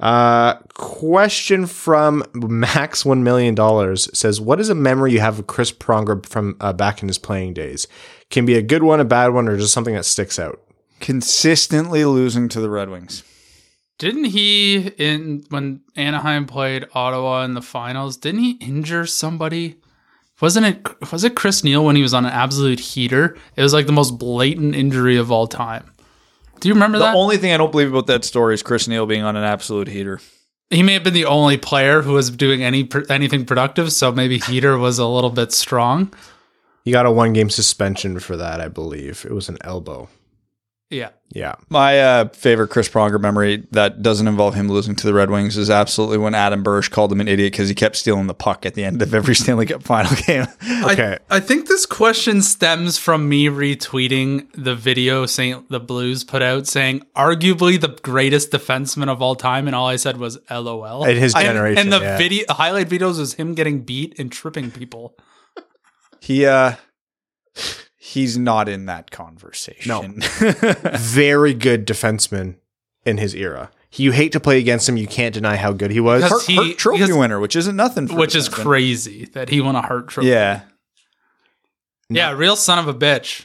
[0.00, 5.70] Uh, question from Max $1 million says, What is a memory you have of Chris
[5.70, 7.86] Pronger from uh, back in his playing days?
[8.28, 10.60] Can be a good one, a bad one, or just something that sticks out.
[11.00, 13.22] Consistently losing to the Red Wings.
[13.98, 18.16] Didn't he in when Anaheim played Ottawa in the finals?
[18.16, 19.76] Didn't he injure somebody?
[20.40, 23.36] Wasn't it was it Chris Neil when he was on an absolute heater?
[23.54, 25.91] It was like the most blatant injury of all time.
[26.62, 27.12] Do you remember The that?
[27.12, 29.42] The only thing I don't believe about that story is Chris Neil being on an
[29.42, 30.20] absolute heater.
[30.70, 34.38] he may have been the only player who was doing any anything productive, so maybe
[34.38, 36.14] heater was a little bit strong.
[36.84, 39.26] He got a one game suspension for that, I believe.
[39.28, 40.08] It was an elbow.
[40.92, 41.08] Yeah.
[41.34, 41.54] Yeah.
[41.70, 45.56] My uh, favorite Chris Pronger memory that doesn't involve him losing to the Red Wings
[45.56, 48.66] is absolutely when Adam Burish called him an idiot because he kept stealing the puck
[48.66, 50.46] at the end of every Stanley Cup final game.
[50.82, 51.16] Okay.
[51.30, 55.66] I, I think this question stems from me retweeting the video St.
[55.70, 59.96] the Blues put out saying arguably the greatest defenseman of all time, and all I
[59.96, 61.04] said was LOL.
[61.04, 61.78] In his And- generation.
[61.84, 62.18] And the yeah.
[62.18, 65.14] video highlight videos was him getting beat and tripping people.
[66.20, 66.74] he uh,
[68.12, 69.88] he's not in that conversation.
[69.88, 70.02] No.
[70.98, 72.56] very good defenseman
[73.04, 73.70] in his era.
[73.94, 74.96] You hate to play against him.
[74.96, 76.22] You can't deny how good he was.
[76.22, 78.08] Because Hart, he- Hart trophy because- winner, which isn't nothing.
[78.08, 80.28] For Which is crazy that he won a Hart trophy.
[80.28, 80.62] Yeah,
[82.08, 83.44] Yeah, real son of a bitch.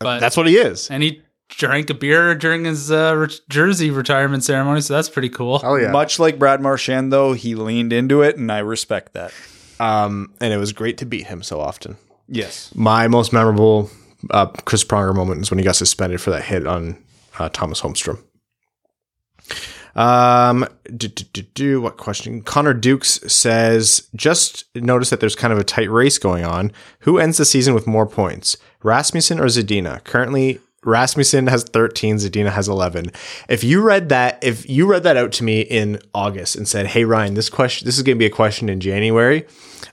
[0.00, 0.88] But That's what he is.
[0.90, 5.28] and he drank a beer during his uh, re- jersey retirement ceremony, so that's pretty
[5.30, 5.60] cool.
[5.64, 5.90] Oh yeah.
[5.90, 9.32] much like Brad Marchand, though he leaned into it, and I respect that.
[9.80, 11.96] Um, and it was great to beat him so often.
[12.28, 13.90] Yes, My most memorable
[14.30, 17.02] uh, Chris Pronger moment is when he got suspended for that hit on
[17.38, 18.22] uh, Tomas Holmstrom.
[19.94, 22.42] Um, do, do, do, do, what question?
[22.42, 26.72] Connor Dukes says, just notice that there's kind of a tight race going on.
[27.00, 30.04] Who ends the season with more points, Rasmussen or Zadina?
[30.04, 33.10] Currently, Rasmussen has 13, Zadina has 11.
[33.48, 36.86] If you read that, if you read that out to me in August and said,
[36.86, 39.44] "Hey Ryan, this question, this is going to be a question in January,"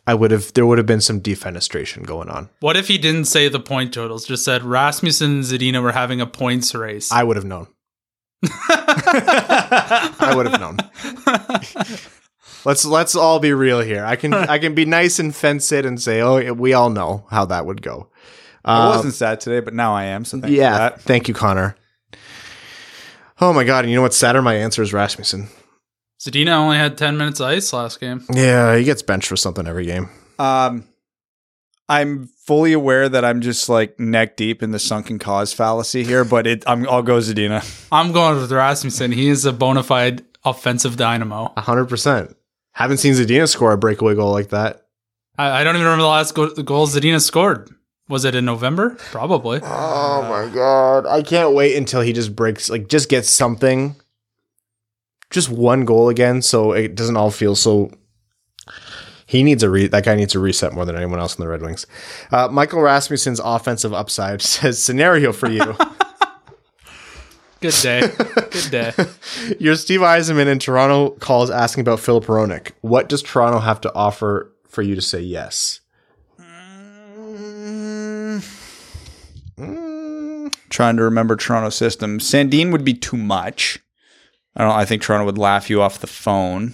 [0.05, 2.49] I would have, there would have been some defenestration going on.
[2.59, 6.21] What if he didn't say the point totals, just said Rasmussen and Zadina were having
[6.21, 7.11] a points race?
[7.11, 7.67] I would have known.
[8.69, 10.77] I would have known.
[12.63, 14.05] let's let's all be real here.
[14.05, 17.25] I can I can be nice and fence it and say, oh, we all know
[17.31, 18.09] how that would go.
[18.65, 20.25] I Um, wasn't sad today, but now I am.
[20.25, 21.01] So thanks yeah, for that.
[21.03, 21.75] thank you, Connor.
[23.39, 23.83] Oh my god!
[23.85, 24.41] And you know what's sadder?
[24.41, 25.47] My answer is Rasmussen.
[26.19, 28.23] Zadina only had 10 minutes of ice last game.
[28.33, 30.09] Yeah, he gets benched for something every game.
[30.39, 30.85] Um,
[31.89, 36.23] I'm fully aware that I'm just like neck deep in the sunken cause fallacy here,
[36.25, 37.63] but it I'm, I'll go Zadina.
[37.91, 39.11] I'm going with Rasmussen.
[39.11, 41.53] He is a bona fide offensive dynamo.
[41.57, 42.35] hundred percent.
[42.71, 44.87] Haven't seen Zadina score a breakaway goal like that.
[45.37, 47.69] I, I don't even remember the last go- the goal Zadina scored.
[48.07, 48.91] Was it in November?
[49.11, 49.59] Probably.
[49.63, 51.07] Oh my god!
[51.07, 53.95] I can't wait until he just breaks, like, just gets something,
[55.31, 57.89] just one goal again, so it doesn't all feel so.
[59.25, 59.87] He needs a re.
[59.87, 61.87] That guy needs a reset more than anyone else in the Red Wings.
[62.31, 65.75] Uh, Michael Rasmussen's offensive upside says scenario for you.
[67.61, 68.01] Good day.
[68.51, 68.93] Good day.
[69.59, 72.73] You're Steve Yzerman, in Toronto calls asking about Filip Hronek.
[72.81, 75.79] What does Toronto have to offer for you to say yes?
[80.75, 82.19] Trying to remember Toronto system.
[82.19, 83.79] Sandin would be too much.
[84.57, 84.73] I don't.
[84.73, 86.73] I think Toronto would laugh you off the phone.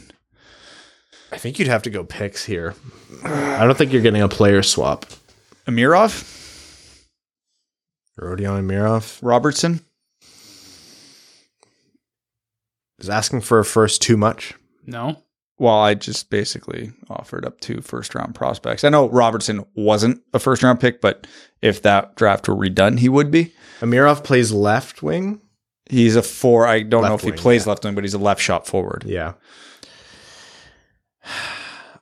[1.31, 2.73] I think you'd have to go picks here.
[3.23, 5.05] I don't think you're getting a player swap.
[5.67, 7.05] Amirov,
[8.19, 9.19] Rodion Amirov.
[9.21, 9.81] Robertson.
[12.97, 14.55] Is asking for a first too much?
[14.83, 15.21] No.
[15.59, 18.83] Well, I just basically offered up two first round prospects.
[18.83, 21.27] I know Robertson wasn't a first round pick, but
[21.61, 23.53] if that draft were redone, he would be.
[23.81, 25.41] Amirov plays left wing.
[25.89, 26.67] He's a four.
[26.67, 27.69] I don't know Left if he plays yeah.
[27.71, 29.03] left wing, but he's a left shot forward.
[29.05, 29.33] Yeah.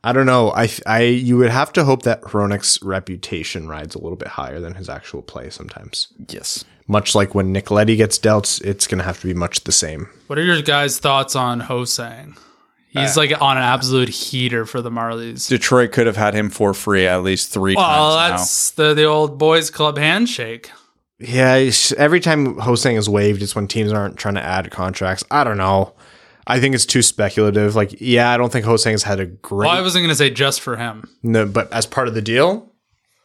[0.03, 0.51] I don't know.
[0.51, 4.59] I I you would have to hope that Hronek's reputation rides a little bit higher
[4.61, 6.07] than his actual play sometimes.
[6.29, 6.63] Yes.
[6.87, 9.71] Much like when Nick Leddy gets dealt, it's going to have to be much the
[9.71, 10.09] same.
[10.27, 12.35] What are your guys' thoughts on Ho-Sang?
[12.87, 15.47] He's Uh, like on an absolute heater for the Marlies.
[15.47, 19.03] Detroit could have had him for free at least three Well, times that's the the
[19.03, 20.71] old boys club handshake.
[21.19, 25.23] Yeah, every time Ho-Sang is waived, it's when teams aren't trying to add contracts.
[25.29, 25.93] I don't know.
[26.47, 27.75] I think it's too speculative.
[27.75, 30.29] Like, yeah, I don't think Ho-Sang's had a great, Well, I wasn't going to say
[30.29, 31.09] just for him.
[31.21, 32.71] no, but as part of the deal,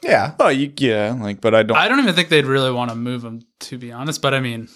[0.03, 0.35] yeah.
[0.41, 1.77] Oh, you, yeah, like, but I don't.
[1.77, 4.21] I don't even think they'd really want to move him, to be honest.
[4.21, 4.69] But I mean,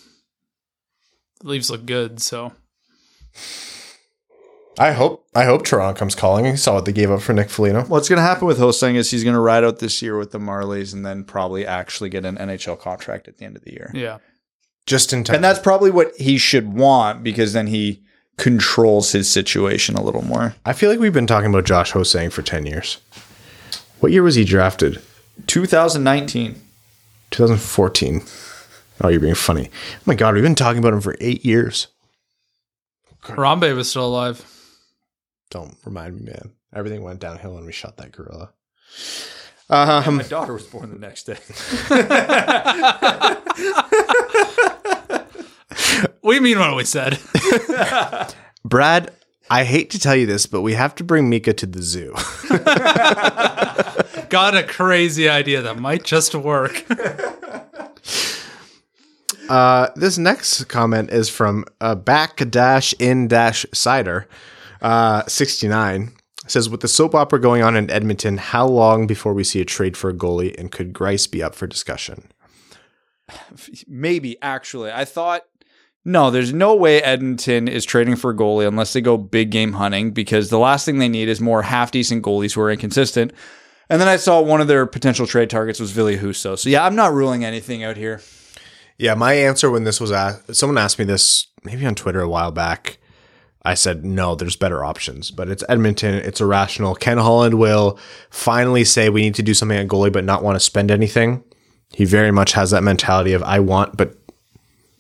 [1.41, 2.53] the Leafs look good, so
[4.79, 6.47] I hope I hope Toronto comes calling.
[6.47, 7.85] I saw what they gave up for Nick Foligno.
[7.85, 10.31] What's going to happen with Ho-Sang is he's going to ride out this year with
[10.31, 13.72] the Marlies and then probably actually get an NHL contract at the end of the
[13.72, 13.91] year.
[13.93, 14.18] Yeah.
[14.87, 15.37] Just in time.
[15.37, 18.03] And that's probably what he should want because then he
[18.37, 20.55] controls his situation a little more.
[20.64, 22.99] I feel like we've been talking about Josh Ho-Sang for 10 years.
[24.01, 25.03] What year was he drafted?
[25.47, 26.55] 2019.
[27.31, 28.22] 2014.
[29.01, 29.70] Oh, you're being funny.
[29.72, 31.89] Oh my God, we've been talking about him for eight years.
[33.24, 34.45] Harambe was still alive.
[35.51, 36.53] Don't remind me, man.
[36.74, 38.53] Everything went downhill when we shot that gorilla.
[39.70, 41.38] Um, My daughter was born the next day.
[46.28, 47.18] We mean what we said.
[48.64, 49.11] Brad,
[49.49, 52.12] I hate to tell you this, but we have to bring Mika to the zoo.
[54.28, 56.84] Got a crazy idea that might just work.
[59.49, 64.28] Uh, this next comment is from uh, back dash in dash cider
[64.83, 66.12] uh, 69.
[66.47, 69.66] Says, with the soap opera going on in Edmonton, how long before we see a
[69.66, 72.33] trade for a goalie and could Greiss be up for discussion?
[73.87, 74.91] Maybe, actually.
[74.91, 75.43] I thought,
[76.07, 79.74] no, there's no way Edmonton is trading for a goalie unless they go big game
[79.74, 83.33] hunting because the last thing they need is more half decent goalies who are inconsistent.
[83.91, 86.59] And then I saw one of their potential trade targets was Husso.
[86.59, 88.22] So yeah, I'm not ruling anything out here.
[88.97, 92.29] Yeah, my answer when this was asked, someone asked me this maybe on Twitter a
[92.29, 92.99] while back.
[93.69, 96.14] I said, no, there's better options, but it's Edmonton.
[96.14, 96.95] It's irrational.
[96.95, 97.99] Ken Holland will
[98.31, 101.45] finally say we need to do something at goalie, but not want to spend anything.
[101.93, 104.16] He very much has that mentality of I want, but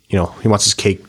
[0.08, 1.02] you know, he wants his cake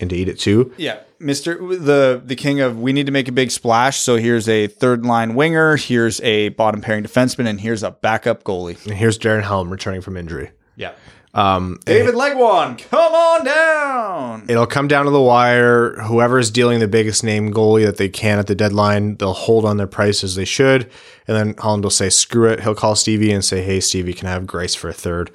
[0.00, 0.72] and to eat it too.
[0.76, 3.98] Yeah, Mister the the king of we need to make a big splash.
[3.98, 8.44] So here's a third line winger, here's a bottom pairing defenseman, and here's a backup
[8.44, 8.84] goalie.
[8.86, 10.50] And here's Darren Helm returning from injury.
[10.76, 10.92] Yeah,
[11.36, 14.46] Um, David Legwand, come on down.
[14.48, 15.92] It'll come down to the wire.
[16.00, 19.66] Whoever is dealing the biggest name goalie that they can at the deadline, they'll hold
[19.66, 20.90] on their price as they should.
[21.28, 22.60] And then Holland will say, screw it.
[22.60, 25.30] He'll call Stevie and say, hey, Stevie, can I have Greiss for a third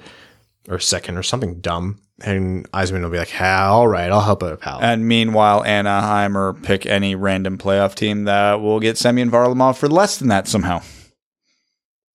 [0.68, 2.00] or second or something dumb?
[2.20, 4.80] And Yzerman will be like, ha, all right, I'll help out, pal.
[4.82, 9.88] And meanwhile, Anaheim or pick any random playoff team that will get Semyon Varlamov for
[9.88, 10.82] less than that somehow.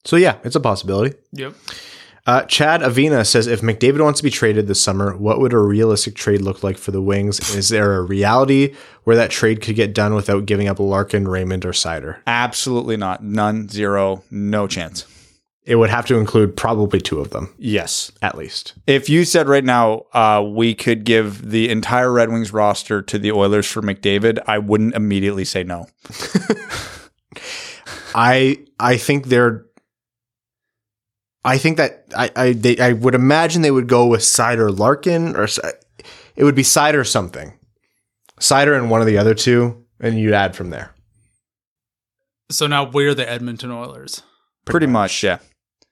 [0.03, 1.15] so, yeah, it's a possibility.
[1.31, 1.55] Yep.
[2.28, 5.57] Uh, Chad Avina says, if McDavid wants to be traded this summer, what would a
[5.57, 7.55] realistic trade look like for the Wings?
[7.55, 8.75] Is there a reality
[9.05, 12.17] where that trade could get done without giving up Larkin, Raymond, or Seider?
[12.28, 13.23] Absolutely not.
[13.23, 15.05] None, zero, no chance.
[15.63, 18.11] It would have to include probably two of them, Yes.
[18.21, 18.73] at least.
[18.88, 23.17] If you said right now uh, we could give the entire Red Wings roster to
[23.17, 25.88] the Oilers for McDavid, I wouldn't immediately say no.
[28.15, 29.65] I I think they're.
[31.47, 35.35] I think that I I they, I would imagine they would go with Seider Larkin
[35.35, 35.47] or
[36.35, 37.57] it would be Seider something,
[38.39, 40.93] Seider and one of the other two, and you'd add from there.
[42.51, 44.23] So now we're the Edmonton Oilers.
[44.65, 45.39] Pretty much, yeah.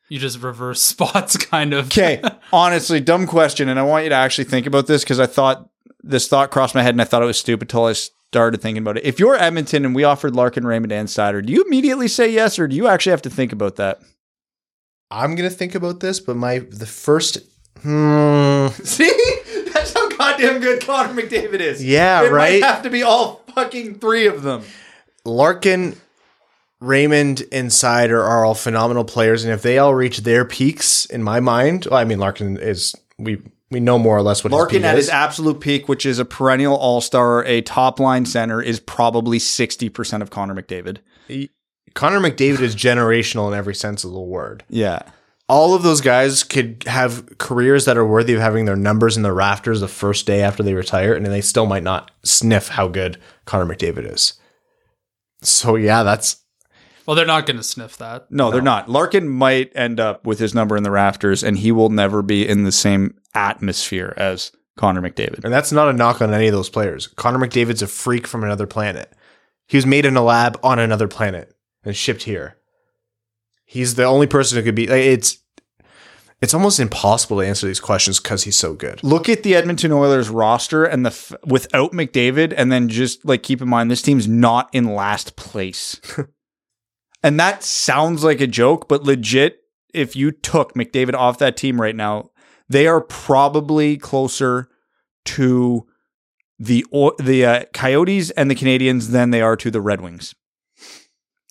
[0.09, 1.87] You just reverse spots, kind of.
[1.87, 2.21] Okay,
[2.53, 5.69] honestly, dumb question, and I want you to actually think about this because I thought
[6.03, 8.83] this thought crossed my head and I thought it was stupid until I started thinking
[8.83, 9.05] about it.
[9.05, 12.59] If you're Edmonton and we offered Larkin, Raymond, and Seider, do you immediately say yes,
[12.59, 14.01] or do you actually have to think about that?
[15.11, 17.37] I'm gonna think about this, but my the first.
[17.81, 19.11] Hmm, See,
[19.73, 21.83] that's how goddamn good Connor McDavid is.
[21.83, 22.63] Yeah, it right?
[22.63, 24.63] Have to be all fucking three of them.
[25.23, 25.95] Larkin,
[26.79, 31.21] Raymond, and Seider are all phenomenal players, and if they all reach their peaks, in
[31.23, 33.41] my mind, well, I mean, Larkin is we
[33.71, 35.05] we know more or less what Larkin his peak at is.
[35.05, 39.39] his absolute peak, which is a perennial All Star, a top line center, is probably
[39.39, 40.99] sixty percent of Connor McDavid.
[41.95, 44.63] Connor McDavid is generational in every sense of the word.
[44.69, 45.01] Yeah.
[45.47, 49.23] All of those guys could have careers that are worthy of having their numbers in
[49.23, 52.87] the rafters the first day after they retire, and they still might not sniff how
[52.87, 54.33] good Connor McDavid is.
[55.41, 56.37] So yeah, that's
[57.05, 58.29] Well, they're not going to sniff that.
[58.31, 58.89] No, they're not.
[58.89, 62.47] Larkin might end up with his number in the rafters, and he will never be
[62.47, 65.45] in the same atmosphere as Connor McDavid.
[65.45, 67.07] and that's not a knock on any of those players.
[67.07, 69.13] Connor McDavid's a freak from another planet.
[69.67, 71.54] He was made in a lab on another planet
[71.85, 72.57] and shipped here.
[73.65, 74.87] He's the only person who could be.
[74.87, 75.39] Like, it's
[76.41, 79.03] it's almost impossible to answer these questions because he's so good.
[79.03, 83.41] Look at the Edmonton Oilers roster and the f- without McDavid, and then just like
[83.41, 85.99] keep in mind this team's not in last place.
[87.23, 89.61] and that sounds like a joke, but legit,
[89.93, 92.29] if you took McDavid off that team right now,
[92.67, 94.67] they are probably closer
[95.25, 95.87] to
[96.59, 96.85] the
[97.17, 100.35] the uh, Coyotes and the Canadiens than they are to the Red Wings.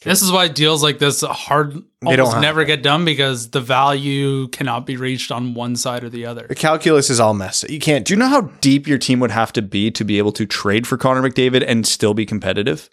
[0.04, 3.60] This is why deals like this hard don't almost have never get done because the
[3.60, 6.46] value cannot be reached on one side or the other.
[6.48, 7.64] The calculus is all messed.
[7.64, 7.70] up.
[7.70, 10.18] You can't Do you know how deep your team would have to be to be
[10.18, 12.88] able to trade for Connor McDavid and still be competitive?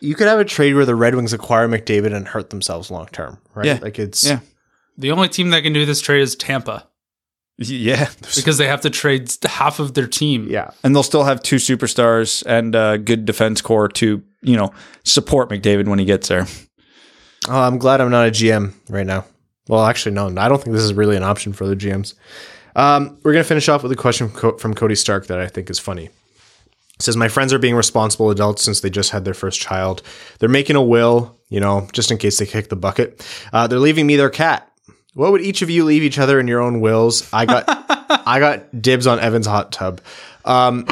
[0.00, 3.06] you could have a trade where the Red Wings acquire McDavid and hurt themselves long
[3.12, 3.66] term, right?
[3.66, 3.78] Yeah.
[3.80, 4.40] Like it's Yeah.
[4.98, 6.86] The only team that can do this trade is Tampa
[7.58, 8.08] Yeah.
[8.34, 10.48] because they have to trade half of their team.
[10.50, 10.70] yeah.
[10.84, 14.72] And they'll still have two superstars and a good defense core to, you know,
[15.04, 16.46] support McDavid when he gets there.
[17.48, 19.24] Oh, I'm glad I'm not a GM right now.
[19.68, 22.14] Well, actually, no, I don't think this is really an option for the GMs.
[22.76, 25.78] Um, we're gonna finish off with a question from, Cody Stark that I think is
[25.78, 26.04] funny.
[26.06, 30.02] It says my friends are being responsible adults since they just had their first child.
[30.38, 33.26] They're making a will, you know, just in case they kick the bucket.
[33.52, 34.70] Uh, they're leaving me their cat.
[35.14, 37.28] What would each of you leave each other in your own wills?
[37.32, 37.64] I got,
[38.26, 40.00] I got dibs on Evan's hot tub.
[40.44, 40.86] Um,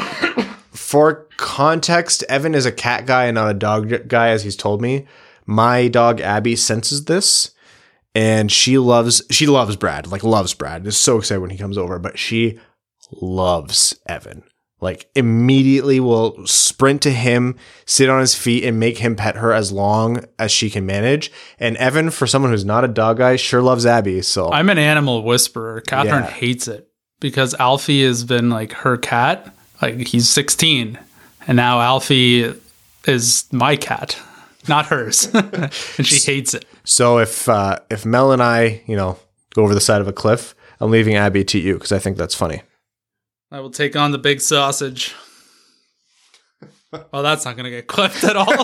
[0.85, 4.81] for context, Evan is a cat guy and not a dog guy, as he's told
[4.83, 5.07] me.
[5.47, 7.51] My dog Abby senses this,
[8.13, 10.85] and she loves she loves Brad, like loves Brad.
[10.85, 12.59] Is so excited when he comes over, but she
[13.11, 14.43] loves Evan.
[14.81, 17.55] Like immediately will sprint to him,
[17.87, 21.31] sit on his feet, and make him pet her as long as she can manage.
[21.59, 24.21] And Evan, for someone who's not a dog guy, sure loves Abby.
[24.21, 25.81] So I'm an animal whisperer.
[25.81, 26.29] Catherine Yeah.
[26.29, 26.87] hates it
[27.19, 29.54] because Alfie has been like her cat.
[29.81, 30.97] Like he's 16,
[31.47, 32.53] and now Alfie
[33.05, 34.17] is my cat,
[34.67, 35.71] not hers, and
[36.05, 36.65] she hates it.
[36.83, 39.17] So if uh, if Mel and I, you know,
[39.53, 42.17] go over the side of a cliff, I'm leaving Abby to you because I think
[42.17, 42.61] that's funny.
[43.51, 45.13] I will take on the big sausage.
[47.11, 48.45] Oh, that's not gonna get clipped at all.
[48.49, 48.63] oh,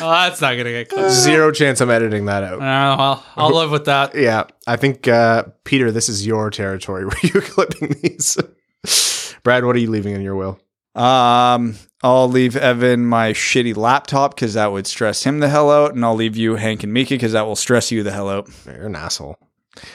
[0.00, 1.10] that's not gonna get clipped.
[1.10, 2.54] Zero chance I'm editing that out.
[2.54, 4.14] Uh, well, I'll live with that.
[4.14, 8.36] Yeah, I think uh, Peter, this is your territory where you're clipping these.
[9.42, 10.58] Brad, what are you leaving in your will?
[10.94, 15.94] Um, I'll leave Evan my shitty laptop because that would stress him the hell out,
[15.94, 18.50] and I'll leave you Hank and Mika because that will stress you the hell out.
[18.66, 19.38] You're an asshole.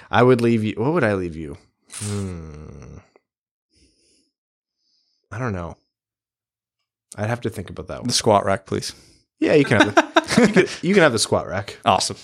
[0.09, 0.73] I would leave you.
[0.77, 1.57] What would I leave you?
[1.93, 2.97] Hmm.
[5.31, 5.77] I don't know.
[7.15, 8.93] I'd have to think about that The squat rack, please.
[9.39, 11.77] Yeah, you can have the, you, can, you can have the squat rack.
[11.85, 12.17] Awesome.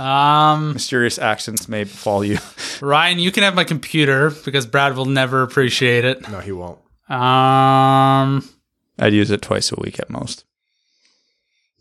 [0.00, 2.38] Um, Mysterious accidents may befall you.
[2.80, 6.28] Ryan, you can have my computer because Brad will never appreciate it.
[6.30, 6.78] No, he won't.
[7.08, 8.48] Um,
[8.98, 10.44] I'd use it twice a week at most.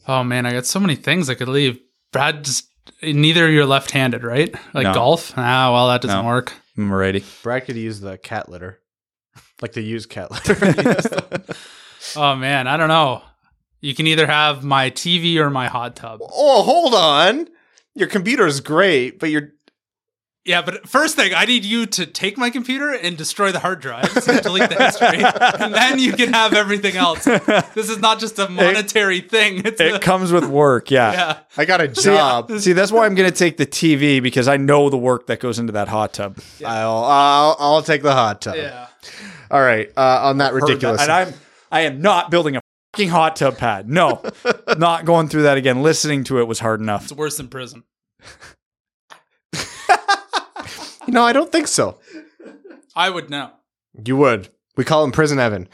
[0.08, 1.80] oh man, I got so many things I could leave.
[2.12, 2.68] Brad just
[3.02, 4.54] neither of you are left-handed, right?
[4.74, 4.94] Like No.
[4.94, 5.34] golf?
[5.38, 6.28] Ah, well, that doesn't No.
[6.28, 6.54] work.
[6.78, 7.24] I'm ready.
[7.42, 8.80] Brad could use the cat litter,
[9.62, 11.44] like the used cat litter.
[12.18, 13.22] Oh man, I don't know.
[13.80, 16.20] You can either have my TV or my hot tub.
[16.22, 17.48] oh, hold on.
[17.96, 19.50] Your computer is great, but your
[20.46, 23.80] Yeah, but first thing, I need you to take my computer and destroy the hard
[23.82, 25.24] drives and delete the history,
[25.64, 27.24] and then you can have everything else.
[27.24, 29.62] This is not just a monetary thing.
[29.66, 31.12] It's It a, comes with work, yeah.
[31.14, 31.40] yeah.
[31.56, 32.52] I got a job.
[32.60, 35.40] See, that's why I'm going to take the TV because I know the work that
[35.40, 36.38] goes into that hot tub.
[36.66, 38.56] I'll, I'll I'll take the hot tub.
[38.58, 38.88] Yeah.
[39.52, 39.90] All right.
[39.96, 41.06] Uh, on that Heard ridiculous.
[41.06, 41.10] that.
[41.10, 41.40] And I'm
[41.72, 42.63] I am not building a fucking
[42.98, 43.90] hot tub pad.
[43.90, 44.24] No,
[44.78, 45.82] not going through that again.
[45.84, 47.04] Listening to it was hard enough.
[47.04, 47.84] It's worse than prison.
[51.08, 52.00] no, I don't think so.
[52.96, 53.52] I would know.
[54.06, 54.50] You would.
[54.76, 55.68] We call him Prison Evan.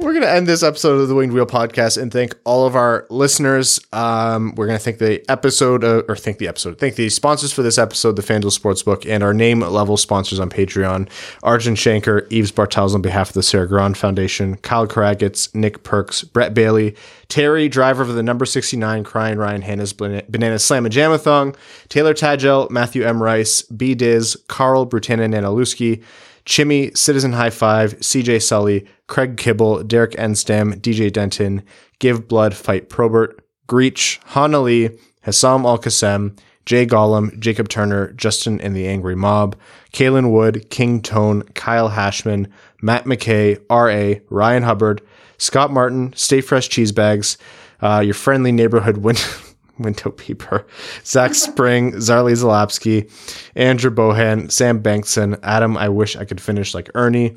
[0.00, 2.74] We're going to end this episode of the Winged Wheel podcast and thank all of
[2.74, 3.78] our listeners.
[3.92, 7.52] Um, we're going to thank the episode, uh, or thank the episode, thank the sponsors
[7.52, 11.06] for this episode, the FanDuel Sportsbook, and our name level sponsors on Patreon
[11.42, 16.24] Arjun Shanker, Eves Bartels on behalf of the Sarah Grand Foundation, Kyle Karagitz, Nick Perks,
[16.24, 16.96] Brett Bailey,
[17.28, 21.54] Terry, driver of the number 69 Crying Ryan Hannah's Banana Slam and Jamathon,
[21.90, 23.22] Taylor Tagel, Matthew M.
[23.22, 23.94] Rice, B.
[23.94, 26.02] Diz, Carl Brutana Nanaluski,
[26.44, 31.62] Chimmy, Citizen High Five, CJ Sully, Craig Kibble, Derek Enstam, DJ Denton,
[31.98, 36.36] Give Blood, Fight Probert, Greach, Han Ali, Hassam Al Qassem,
[36.66, 39.56] Jay Gollum, Jacob Turner, Justin and the Angry Mob,
[39.92, 42.48] Kalen Wood, King Tone, Kyle Hashman,
[42.80, 45.02] Matt McKay, R.A., Ryan Hubbard,
[45.38, 47.38] Scott Martin, Stay Fresh Cheese Bags,
[47.82, 49.16] uh, your friendly neighborhood win-
[49.80, 50.66] window peeper,
[51.04, 53.10] Zach Spring, Zarley Zalapski,
[53.54, 55.76] Andrew Bohan, Sam Bankson, Adam.
[55.76, 57.36] I wish I could finish like Ernie.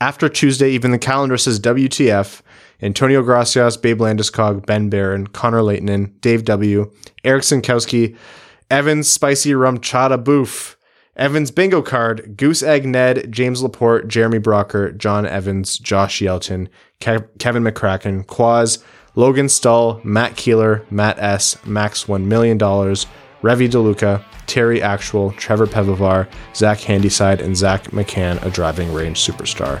[0.00, 2.42] After Tuesday, even the calendar says WTF.
[2.82, 6.90] Antonio Gracias, Babe Landeskog, Ben Barron, Connor Leighton, Dave W.,
[7.22, 8.16] Eric Sinkowski,
[8.70, 10.76] Evans Spicy Rum Chata Boof,
[11.16, 16.68] Evans Bingo Card, Goose Egg Ned, James Laporte, Jeremy Brocker, John Evans, Josh Yelton,
[17.00, 18.82] Kev- Kevin McCracken, Quaz,
[19.16, 23.06] Logan Stull, Matt Keeler, Matt S., Max $1 million, Revi
[23.42, 29.80] DeLuca, Terry Actual, Trevor Pevovar, Zach Handyside, and Zach McCann, a driving range superstar.